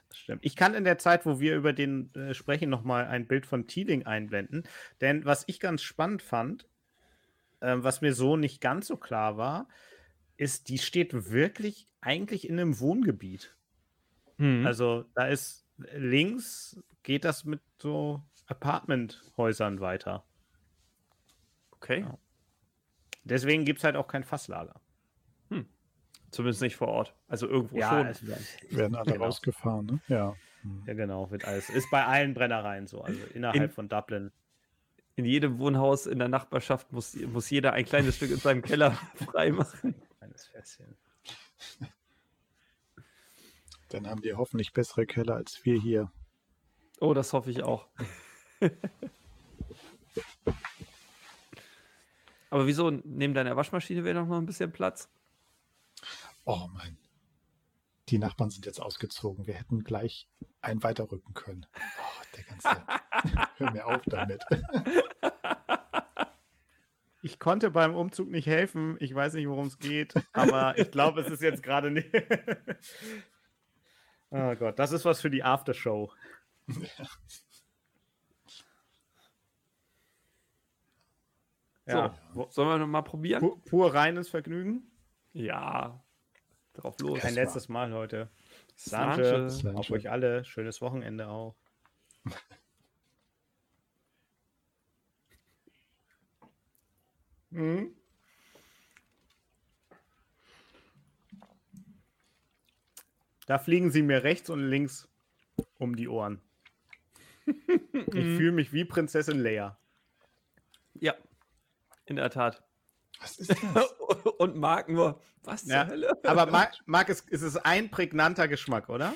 [0.09, 0.45] das stimmt.
[0.45, 3.67] Ich kann in der Zeit, wo wir über den äh, sprechen, nochmal ein Bild von
[3.67, 4.63] Teeling einblenden.
[5.01, 6.67] Denn was ich ganz spannend fand,
[7.61, 9.67] ähm, was mir so nicht ganz so klar war,
[10.38, 13.55] ist, die steht wirklich eigentlich in einem Wohngebiet.
[14.38, 14.65] Mhm.
[14.65, 20.23] Also da ist links, geht das mit so Apartmenthäusern weiter.
[21.71, 22.01] okay.
[22.01, 22.17] ja.
[23.23, 24.80] Deswegen gibt es halt auch kein Fasslager.
[26.36, 27.15] Zumindest nicht vor Ort.
[27.29, 28.27] Also irgendwo Ja, schon.
[28.77, 29.23] werden alle Genau.
[29.25, 29.99] rausgefahren, ne?
[30.09, 30.36] Ja.
[30.63, 30.83] Hm.
[30.86, 31.69] Ja, genau, wird alles.
[31.69, 34.31] Ist bei allen Brennereien so, also innerhalb In- von Dublin.
[35.15, 38.91] In jedem Wohnhaus in der Nachbarschaft muss, muss jeder ein kleines Stück in seinem Keller
[39.31, 39.95] freimachen.
[40.17, 40.97] Kleines Fässchen.
[43.89, 46.11] Dann haben die hoffentlich bessere Keller als wir hier.
[46.99, 47.88] Oh, das hoffe ich auch.
[52.49, 52.89] Aber wieso?
[52.91, 55.09] Neben deiner Waschmaschine wäre noch mal ein bisschen Platz.
[56.46, 56.98] Oh mein.
[58.10, 59.48] Die Nachbarn sind jetzt ausgezogen.
[59.48, 60.30] Wir hätten gleich
[60.62, 61.66] einen weiterrücken können.
[61.76, 62.70] Oh, der ganze.
[63.58, 64.43] Hör mir auf damit.
[67.24, 68.98] Ich konnte beim Umzug nicht helfen.
[69.00, 72.12] Ich weiß nicht, worum es geht, aber ich glaube, es ist jetzt gerade nicht.
[74.30, 76.12] oh Gott, das ist was für die Aftershow.
[81.88, 83.41] Ja, wo- Sollen wir noch mal probieren?
[83.41, 84.91] pu pur reines Vergnügen.
[85.34, 86.04] Ja.
[86.76, 87.19] Drauf los.
[87.23, 88.30] Ein war- letztes Mal heute.
[88.76, 89.49] Sanche.
[89.49, 89.78] Sanche.
[89.78, 90.43] Auf euch alle.
[90.45, 91.55] Schönes Wochenende auch.
[97.51, 97.95] Mhm.
[103.47, 105.07] Da fliegen sie mir rechts und links
[105.78, 106.41] um die Ohren.
[107.45, 109.78] ich fühle mich wie Prinzessin Leia.
[110.95, 111.13] Ja,
[112.05, 112.63] in der Tat.
[113.26, 113.91] Was ist das?
[114.38, 116.13] Und Marc nur, was zur Ja, Hölle?
[116.23, 119.15] Aber Marc, Marc es, es ist ein prägnanter Geschmack, oder?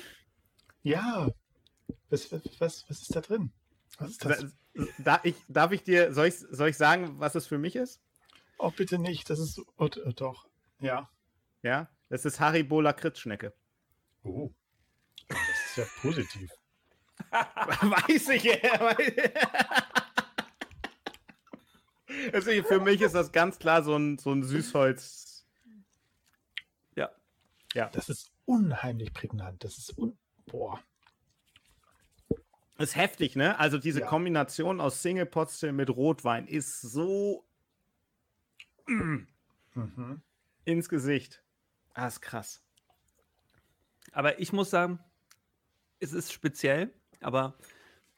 [0.82, 1.28] ja.
[2.08, 3.52] Was, was, was, ist da drin?
[3.98, 4.38] Was ist das?
[4.74, 7.76] Da, da, ich, darf ich dir, soll ich, soll ich sagen, was es für mich
[7.76, 8.00] ist?
[8.58, 9.30] Oh, bitte nicht.
[9.30, 9.60] Das ist.
[9.76, 10.48] Oh, d- doch.
[10.80, 11.08] Ja.
[11.62, 13.52] Ja, das ist Haribo Lakritzschnecke.
[14.24, 14.50] Oh.
[15.28, 16.50] Das ist ja positiv.
[17.30, 18.42] Weiß ich.
[18.44, 18.96] ja.
[22.32, 25.46] Also für mich ist das ganz klar so ein, so ein Süßholz.
[26.96, 27.10] Ja.
[27.74, 29.62] Ja, Das ist unheimlich prägnant.
[29.64, 30.16] Das ist un.
[30.46, 30.82] Boah.
[32.78, 33.58] ist heftig, ne?
[33.58, 34.06] Also diese Ja.
[34.06, 37.44] Kombination aus Single Pot Still mit Rotwein ist so
[38.86, 39.28] Mhm.
[40.64, 41.42] ins Gesicht.
[41.94, 42.62] Ah, ist krass.
[44.12, 44.98] Aber ich muss sagen,
[46.00, 47.54] es ist speziell, aber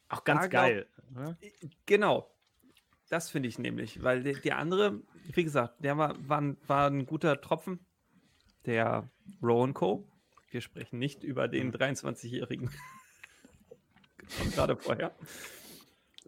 [0.08, 0.86] Auch ganz Da glaub- geil.
[1.10, 1.36] ne?
[1.86, 2.30] genau.
[3.12, 5.02] Das finde ich nämlich, weil der, der andere,
[5.34, 7.78] wie gesagt, der war, war, ein, war ein guter Tropfen.
[8.64, 9.10] Der
[9.42, 10.08] Rowan Co.
[10.48, 12.70] Wir sprechen nicht über den 23-Jährigen.
[14.28, 15.14] Von Gerade vorher.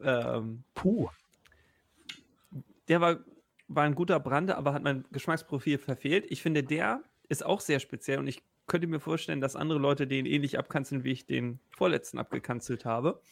[0.03, 1.09] Ähm, Puh.
[2.89, 3.25] der war,
[3.69, 6.27] war ein guter Brande, aber hat mein Geschmacksprofil verfehlt.
[6.29, 10.07] Ich finde, der ist auch sehr speziell und ich könnte mir vorstellen, dass andere Leute
[10.07, 13.23] den ähnlich abkanzeln, wie ich den vorletzten abgekanzelt habe.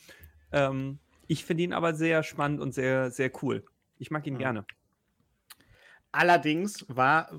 [0.53, 3.64] Ähm, ich finde ihn aber sehr spannend und sehr, sehr cool.
[3.99, 4.39] Ich mag ihn Mhm.
[4.39, 4.66] gerne.
[6.11, 7.31] Allerdings war,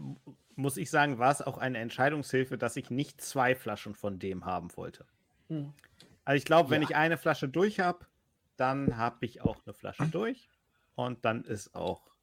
[0.56, 4.46] muss ich sagen, war es auch eine Entscheidungshilfe, dass ich nicht zwei Flaschen von dem
[4.46, 5.06] haben wollte.
[6.26, 6.90] Also ich glaube, wenn Ja.
[6.90, 8.06] ich eine Flasche durch habe,
[8.58, 10.50] dann habe ich auch eine Flasche durch
[10.96, 12.14] und dann ist auch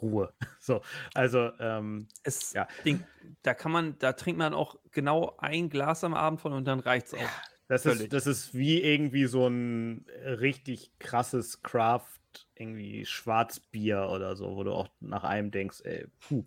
[0.00, 0.32] Ruhe.
[0.60, 0.82] So,
[1.14, 2.68] also ähm, Es, Ja.
[2.84, 3.04] den,
[3.42, 6.78] da kann man, da trinkt man auch genau ein Glas am Abend von und dann
[6.78, 7.30] reicht es auch.
[7.68, 8.02] Das Völlig.
[8.02, 12.06] ist, das ist wie irgendwie so ein richtig krasses Craft,
[12.54, 16.44] irgendwie Schwarzbier oder so, wo du auch nach einem denkst, ey, puh.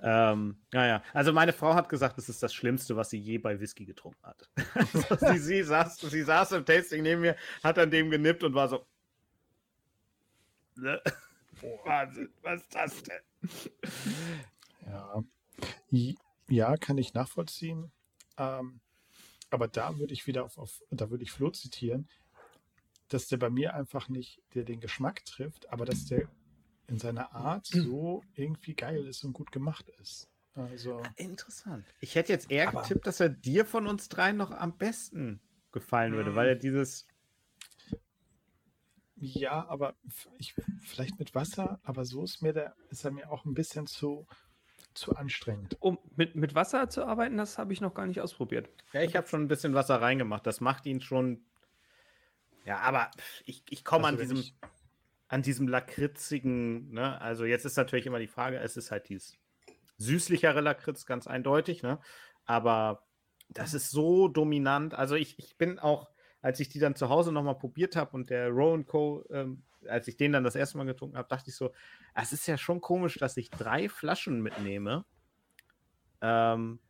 [0.00, 3.58] Ähm, naja, also meine Frau hat gesagt, das ist das Schlimmste, was sie je bei
[3.60, 4.48] Whisky getrunken hat.
[4.74, 8.54] also sie, sie, saß, sie saß im Tasting neben mir, hat an dem genippt und
[8.54, 8.86] war so.
[10.76, 11.00] Ne?
[11.84, 13.22] Wahnsinn, was ist das denn?
[14.86, 15.24] Ja.
[16.48, 17.90] Ja, kann ich nachvollziehen.
[18.36, 18.80] Ähm,
[19.50, 22.08] aber da würde ich wieder auf, auf da würde ich Flo zitieren,
[23.08, 26.28] dass der bei mir einfach nicht der den Geschmack trifft, aber dass der
[26.86, 30.28] in seiner Art so irgendwie geil ist und gut gemacht ist.
[30.54, 31.86] Also, Interessant.
[32.00, 35.40] Ich hätte jetzt eher Aber- getippt, dass er dir von uns dreien noch am besten
[35.72, 37.06] gefallen würde, weil er dieses.
[39.16, 39.94] ja, aber
[40.38, 43.86] ich, vielleicht mit Wasser, aber so ist mir der, ist er mir auch ein bisschen
[43.86, 44.26] zu,
[44.94, 45.76] zu anstrengend.
[45.80, 48.68] Um mit, mit Wasser zu arbeiten, das habe ich noch gar nicht ausprobiert.
[48.92, 50.46] Ja, ich habe schon ein bisschen Wasser reingemacht.
[50.46, 51.44] Das macht ihn schon.
[52.64, 53.10] Ja, aber
[53.44, 54.54] ich, ich komme Also an diesem, ich-
[55.28, 57.20] an diesem lakritzigen, ne?
[57.20, 59.36] Also jetzt ist natürlich immer die Frage, es ist halt dieses
[59.98, 61.98] süßlichere Lakritz, ganz eindeutig, ne?
[62.44, 63.06] Aber
[63.50, 64.94] das ist so dominant.
[64.94, 66.10] Also ich, ich bin auch,
[66.40, 70.08] als ich die dann zu Hause nochmal probiert habe und der Rowan Co., ähm, als
[70.08, 71.72] ich den dann das erste Mal getrunken habe, dachte ich so,
[72.14, 75.04] es ist ja schon komisch, dass ich drei Flaschen mitnehme.
[76.20, 76.80] Ähm,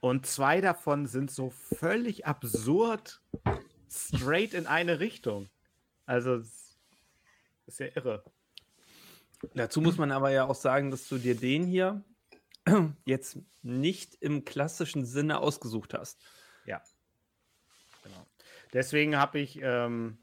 [0.00, 3.22] und zwei davon sind so völlig absurd
[3.90, 5.48] straight in eine Richtung.
[6.06, 6.36] Also,
[7.66, 8.24] ist ja irre.
[9.54, 12.04] Dazu muss man aber ja auch sagen, dass du dir den hier
[13.04, 16.20] jetzt nicht im klassischen Sinne ausgesucht hast.
[16.66, 16.82] Ja.
[18.02, 18.26] Genau.
[18.72, 20.18] Deswegen habe ich ähm,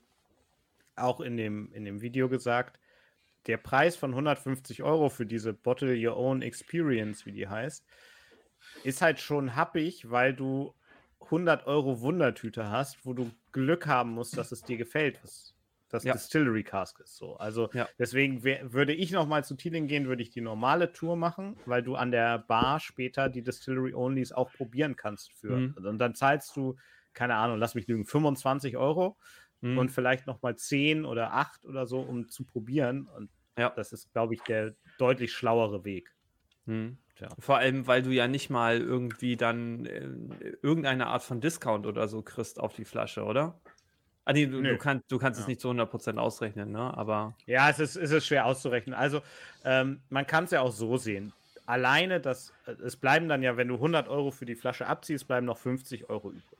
[0.97, 2.79] auch in dem, in dem Video gesagt,
[3.47, 7.85] der Preis von 150 Euro für diese Bottle Your Own Experience, wie die heißt,
[8.83, 10.75] ist halt schon happig, weil du
[11.19, 15.55] 100 Euro Wundertüte hast, wo du Glück haben musst, dass es dir gefällt, was
[15.89, 16.11] das Ja.
[16.11, 17.15] Distillery Cask ist.
[17.17, 17.37] So.
[17.37, 17.89] Also Ja.
[17.97, 21.61] deswegen wär, würde ich noch mal zu Thieling gehen, würde ich die normale Tour machen,
[21.65, 25.65] weil du an der Bar später die Distillery Onlys auch probieren kannst für.
[25.65, 25.75] Mhm.
[25.75, 26.75] Und dann zahlst du,
[27.13, 29.17] keine Ahnung, lass mich lügen, 25 Euro
[29.61, 29.77] Mhm.
[29.79, 33.07] und vielleicht noch mal 10 oder 8 oder so, um zu probieren.
[33.07, 33.75] Und Ja.
[33.75, 36.15] das ist, glaube ich, der deutlich schlauere Weg.
[36.65, 36.97] Hm.
[37.15, 37.37] Tja.
[37.39, 40.01] Vor allem, weil du ja nicht mal irgendwie dann äh,
[40.61, 43.61] irgendeine Art von Discount oder so kriegst auf die Flasche, oder?
[44.25, 45.47] Ah, nee, du, du, kannst, du kannst es Ja.
[45.47, 46.95] nicht zu 100% ausrechnen, ne?
[46.97, 48.93] Aber Ja, es ist, es ist schwer auszurechnen.
[48.93, 49.21] Also,
[49.63, 51.33] ähm, man kann es ja auch so sehen.
[51.65, 55.27] Alleine das, äh, es bleiben dann ja, wenn du 100 Euro für die Flasche abziehst,
[55.27, 56.56] bleiben noch 50 Euro übrig.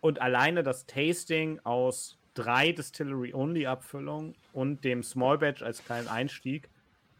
[0.00, 6.68] Und alleine das Tasting aus drei Distillery-Only-Abfüllungen und dem Small Batch als kleinen Einstieg,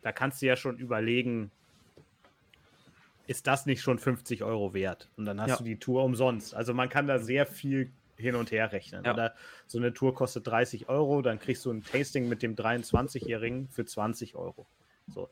[0.03, 1.51] da kannst du ja schon überlegen,
[3.27, 5.09] ist das nicht schon 50 Euro wert?
[5.17, 5.57] Und dann hast Ja.
[5.59, 6.55] du die Tour umsonst.
[6.55, 9.05] Also man kann da sehr viel hin und her rechnen.
[9.05, 9.13] Ja.
[9.13, 9.35] Oder
[9.67, 13.85] so eine Tour kostet 30 Euro, dann kriegst du ein Tasting mit dem 23-Jährigen für
[13.85, 14.67] 20 Euro.
[15.09, 15.29] So.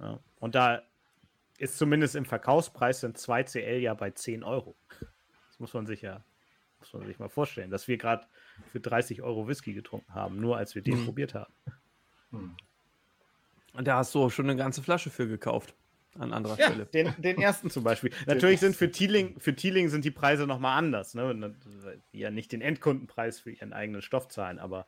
[0.00, 0.18] Ja.
[0.40, 0.82] Und da
[1.58, 4.74] ist zumindest im Verkaufspreis sind 2 CL ja bei 10 Euro.
[5.00, 6.22] Das muss man sich ja
[6.80, 8.26] muss man sich mal vorstellen, dass wir gerade
[8.70, 11.04] für 30 Euro Whisky getrunken haben, nur als wir den Mhm.
[11.06, 11.52] probiert haben.
[12.30, 12.56] Hm.
[13.74, 15.74] Und da hast du auch schon eine ganze Flasche für gekauft.
[16.18, 16.86] An anderer Ja, Stelle.
[16.86, 18.10] den, den ersten zum Beispiel.
[18.26, 21.54] Natürlich sind für Teeling, für Teeling sind die Preise nochmal anders, ne?
[22.12, 24.86] Die ja nicht den Endkundenpreis für ihren eigenen Stoff zahlen, aber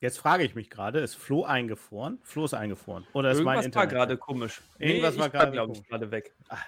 [0.00, 2.18] Jetzt frage ich mich gerade, ist Flo eingefroren?
[2.22, 3.06] Flo ist eingefroren.
[3.14, 3.90] Oder ist mein Irgendwas war Internet?
[3.90, 4.62] gerade komisch.
[4.78, 6.32] Irgendwas war ich gerade glaube ich, gerade weg.
[6.48, 6.58] Ah.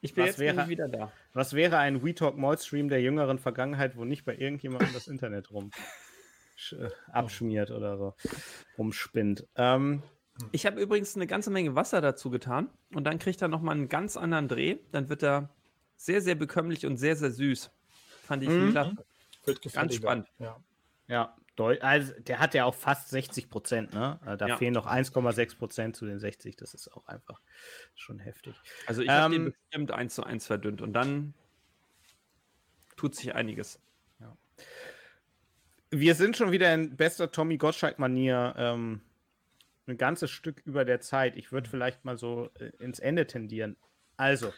[0.00, 1.12] Ich bin Was jetzt bin wäre- ich wieder da.
[1.32, 5.06] Was wäre ein We Talk Mold Stream der jüngeren Vergangenheit, wo nicht bei irgendjemandem das
[5.08, 5.70] Internet rum
[6.72, 8.14] äh, abschmiert oder so
[8.76, 9.46] rumspinnt?
[9.56, 10.02] Ähm,
[10.52, 13.88] Ich habe übrigens eine ganze Menge Wasser dazu getan und dann kriegt er nochmal einen
[13.88, 14.76] ganz anderen Dreh.
[14.92, 15.48] Dann wird er
[15.96, 17.70] sehr, sehr bekömmlich und sehr, sehr süß.
[18.24, 18.72] Fand ich Mhm.
[18.72, 18.96] klasse.
[19.44, 19.94] Wird gefälliger.
[19.94, 20.26] spannend.
[20.38, 20.56] Ja.
[21.08, 24.18] ja, also der hat ja auch fast 60 Prozent, ne?
[24.26, 24.56] Äh, Da Ja.
[24.56, 26.56] fehlen noch 1,6 Prozent zu den 60.
[26.56, 27.40] Das ist auch einfach
[27.94, 28.54] schon heftig.
[28.86, 31.34] Also ich habe den Ähm, bestimmt eins zu eins verdünnt und dann
[32.96, 33.80] tut sich einiges.
[35.90, 39.00] Wir sind schon wieder in bester Tommy Gottschalk-Manier ähm,
[39.86, 41.36] ein ganzes Stück über der Zeit.
[41.36, 43.76] Ich würde vielleicht mal so äh, ins Ende tendieren.
[44.16, 44.52] Also,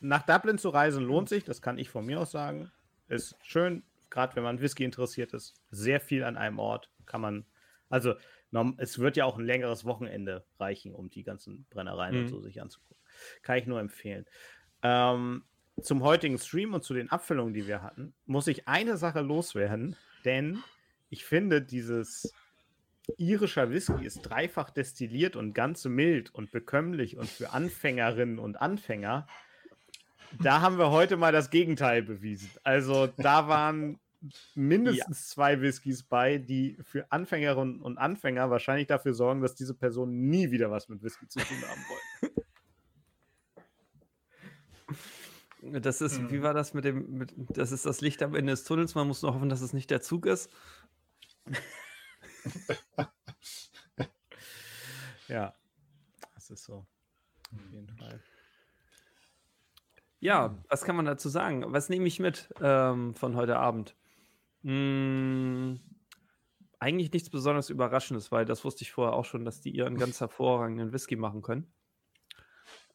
[0.00, 2.70] nach Dublin zu reisen lohnt sich, das kann ich von mir aus sagen.
[3.08, 5.54] Ist schön, gerade wenn man Whisky interessiert ist.
[5.70, 7.46] Sehr viel an einem Ort kann man.
[7.88, 8.14] Also,
[8.76, 12.28] es wird ja auch ein längeres Wochenende reichen, um die ganzen Brennereien und Mhm.
[12.28, 13.02] so sich anzugucken.
[13.42, 14.26] Kann ich nur empfehlen.
[14.82, 15.44] Ähm,
[15.80, 19.96] zum heutigen Stream und zu den Abfüllungen, die wir hatten, muss ich eine Sache loswerden,
[20.24, 20.62] denn
[21.08, 22.34] ich finde, dieses
[23.16, 29.26] irischer Whisky ist dreifach destilliert und ganz mild und bekömmlich und für Anfängerinnen und Anfänger.
[30.40, 32.50] Da haben wir heute mal das Gegenteil bewiesen.
[32.62, 33.98] Also da waren
[34.54, 40.28] mindestens zwei Whiskys bei, die für Anfängerinnen und Anfänger wahrscheinlich dafür sorgen, dass diese Personen
[40.28, 42.32] nie wieder was mit Whisky zu tun haben wollen.
[45.64, 46.30] Das ist, Mhm.
[46.32, 48.96] wie war das mit dem, mit, das ist das Licht am Ende des Tunnels.
[48.96, 50.50] Man muss nur hoffen, dass es nicht der Zug ist.
[55.28, 55.54] Ja,
[56.34, 56.84] das ist so.
[57.54, 58.20] Auf jeden Fall.
[60.22, 61.64] Ja, was kann man dazu sagen?
[61.72, 63.96] Was nehme ich mit ähm, von heute Abend?
[64.62, 65.74] Mm,
[66.78, 70.20] eigentlich nichts besonders Überraschendes, weil das wusste ich vorher auch schon, dass die ihren ganz
[70.20, 71.72] hervorragenden Whisky machen können.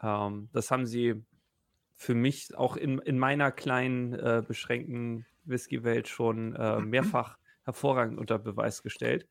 [0.02, 1.26] Ähm, das haben sie
[1.98, 8.40] für mich auch in, in meiner kleinen, äh, beschränkten Whisky-Welt schon äh, mehrfach hervorragend unter
[8.40, 9.28] Beweis gestellt.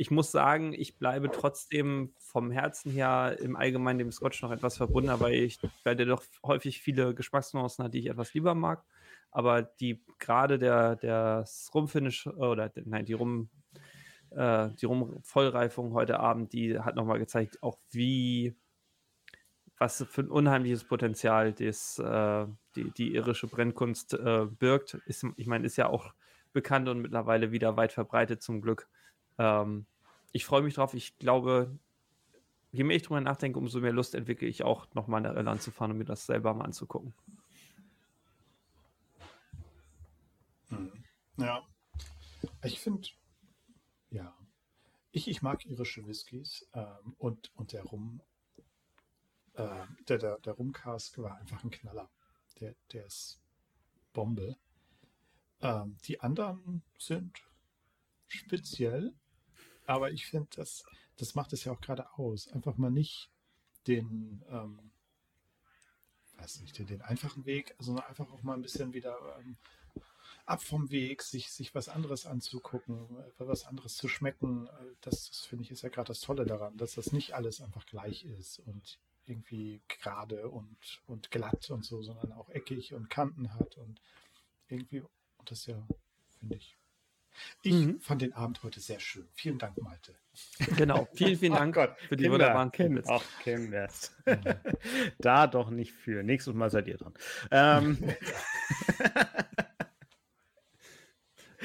[0.00, 4.76] Ich muss sagen, ich bleibe trotzdem vom Herzen her im Allgemeinen dem Scotch noch etwas
[4.76, 8.84] verbunden, weil ich, weil der doch häufig viele Geschmacksnuancen hat, die ich etwas lieber mag.
[9.32, 11.44] Aber die gerade der, der
[11.74, 13.50] Rumfinish oder der- nein, die Rum,
[14.30, 18.54] äh, die Rum-Vollreifung heute Abend, die hat nochmal gezeigt, auch wie
[19.80, 22.46] was für ein unheimliches Potenzial das, äh,
[22.76, 24.94] die, die irische Brennkunst äh, birgt.
[25.06, 26.14] Ist, ich meine, ist ja auch
[26.52, 28.88] bekannt und mittlerweile wieder weit verbreitet zum Glück.
[29.38, 29.86] Ähm,
[30.32, 30.94] ich freue mich drauf.
[30.94, 31.78] Ich glaube,
[32.72, 35.70] je mehr ich drüber nachdenke, umso mehr Lust entwickle ich auch nochmal nach Irland zu
[35.70, 37.14] fahren und mir das selber mal anzugucken.
[40.68, 40.92] Mhm.
[41.36, 41.62] Ja.
[42.62, 43.08] Ich finde,
[44.10, 44.34] ja,
[45.10, 48.20] ich, ich mag irische Whiskys ähm, und, und der Rum,
[49.54, 52.10] äh, der, der, der Rumcask war einfach ein Knaller.
[52.60, 53.40] Der, der ist
[54.12, 54.56] Bombe.
[55.60, 57.38] Ähm, die anderen sind
[58.28, 59.14] speziell,
[59.88, 60.84] aber ich finde, das,
[61.16, 62.48] das macht es ja auch gerade aus.
[62.48, 63.30] Einfach mal nicht
[63.86, 64.92] den, ähm,
[66.38, 69.56] weiß nicht, den, den einfachen Weg, sondern einfach auch mal ein bisschen wieder ähm,
[70.46, 73.08] ab vom Weg, sich, sich was anderes anzugucken,
[73.38, 74.68] was anderes zu schmecken.
[74.68, 77.60] Äh, Das, das finde ich ist ja gerade das Tolle daran, dass das nicht alles
[77.60, 83.10] einfach gleich ist und irgendwie gerade und, und glatt und so, sondern auch eckig und
[83.10, 84.00] Kanten hat und
[84.68, 85.86] irgendwie, und das ja,
[86.40, 86.77] finde ich.
[87.62, 88.00] Ich Mhm.
[88.00, 89.28] fand den Abend heute sehr schön.
[89.34, 90.14] Vielen Dank, Malte.
[90.76, 91.08] Genau.
[91.14, 93.02] Vielen, vielen Dank Gott, für die Kinder, wunderbaren Kinder.
[93.02, 93.20] Kinder.
[93.20, 94.16] Ach, Kinders.
[95.18, 96.22] da doch nicht für.
[96.22, 97.14] Nächstes Mal seid ihr dran.
[97.50, 97.98] Ähm,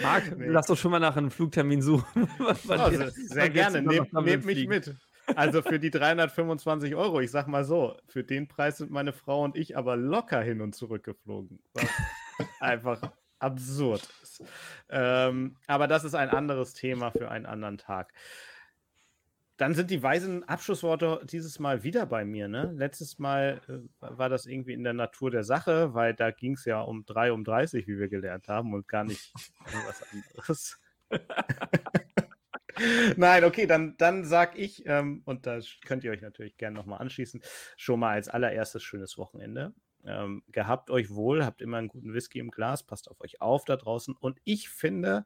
[0.01, 0.47] Marc, Nee.
[0.47, 2.27] lass doch schon mal nach einem Flugtermin suchen.
[2.67, 3.81] Also, sehr gerne.
[3.81, 4.95] Nehmt nehmt mich mit.
[5.35, 9.43] Also für die 325 Euro, ich sag mal so, für den Preis sind meine Frau
[9.43, 11.59] und ich aber locker hin und zurück geflogen.
[12.59, 13.01] Einfach
[13.43, 14.43] absurd ist.
[14.89, 18.13] Ähm, aber das ist ein anderes Thema für einen anderen Tag.
[19.57, 22.47] Dann sind die weisen Abschlussworte dieses Mal wieder bei mir.
[22.47, 22.73] Ne?
[22.75, 26.65] Letztes Mal äh, war das irgendwie in der Natur der Sache, weil da ging es
[26.65, 30.79] ja um 3 um 30, wie wir gelernt haben, und gar nicht um was anderes.
[33.17, 36.99] Nein, okay, dann, dann sag ich, ähm, und da könnt ihr euch natürlich gerne nochmal
[36.99, 37.43] anschließen,
[37.77, 39.73] schon mal als allererstes schönes Wochenende.
[40.05, 43.65] Ähm, gehabt euch wohl, habt immer einen guten Whisky im Glas, passt auf euch auf
[43.65, 44.15] da draußen.
[44.19, 45.25] Und ich finde,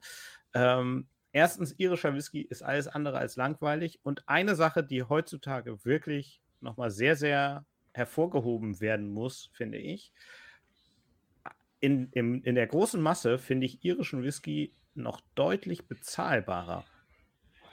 [0.54, 4.00] ähm, erstens, irischer Whisky ist alles andere als langweilig.
[4.04, 10.14] Und eine Sache, die heutzutage wirklich nochmal sehr, sehr hervorgehoben werden muss, finde ich,
[11.80, 16.86] in, in, in der großen Masse finde ich irischen Whisky noch deutlich bezahlbarer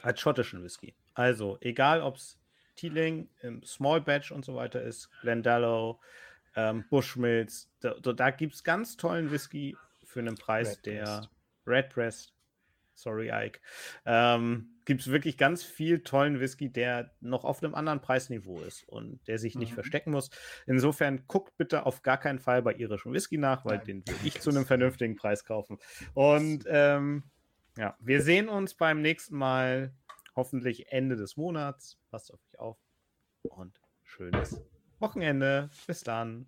[0.02, 0.94] als schottischen Whisky.
[1.14, 2.38] Also, egal ob es
[2.76, 5.98] Teeling, im Small Batch und so weiter ist, Glendalough,
[6.56, 10.86] ähm, Bushmills, da, da gibt es ganz tollen Whisky für einen Preis, Redbreast.
[10.86, 11.30] der
[11.66, 12.34] Redbreast,
[12.94, 13.60] sorry Ike,
[14.04, 18.86] ähm, gibt es wirklich ganz viel tollen Whisky, der noch auf einem anderen Preisniveau ist
[18.88, 19.74] und der sich nicht mhm.
[19.74, 20.30] verstecken muss.
[20.66, 23.86] Insofern guckt bitte auf gar keinen Fall bei irischem Whisky nach, weil Nein.
[23.86, 25.78] den würde ich zu einem vernünftigen Preis kaufen.
[26.12, 27.24] Und ähm,
[27.76, 29.94] ja, wir sehen uns beim nächsten Mal,
[30.36, 31.98] hoffentlich Ende des Monats.
[32.10, 32.78] Passt auf euch auf
[33.42, 34.60] und schönes
[35.00, 35.70] Wochenende.
[35.86, 36.46] Bis dann.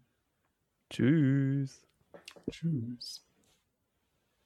[0.91, 1.83] Tschüss.
[2.51, 3.26] Tschüss.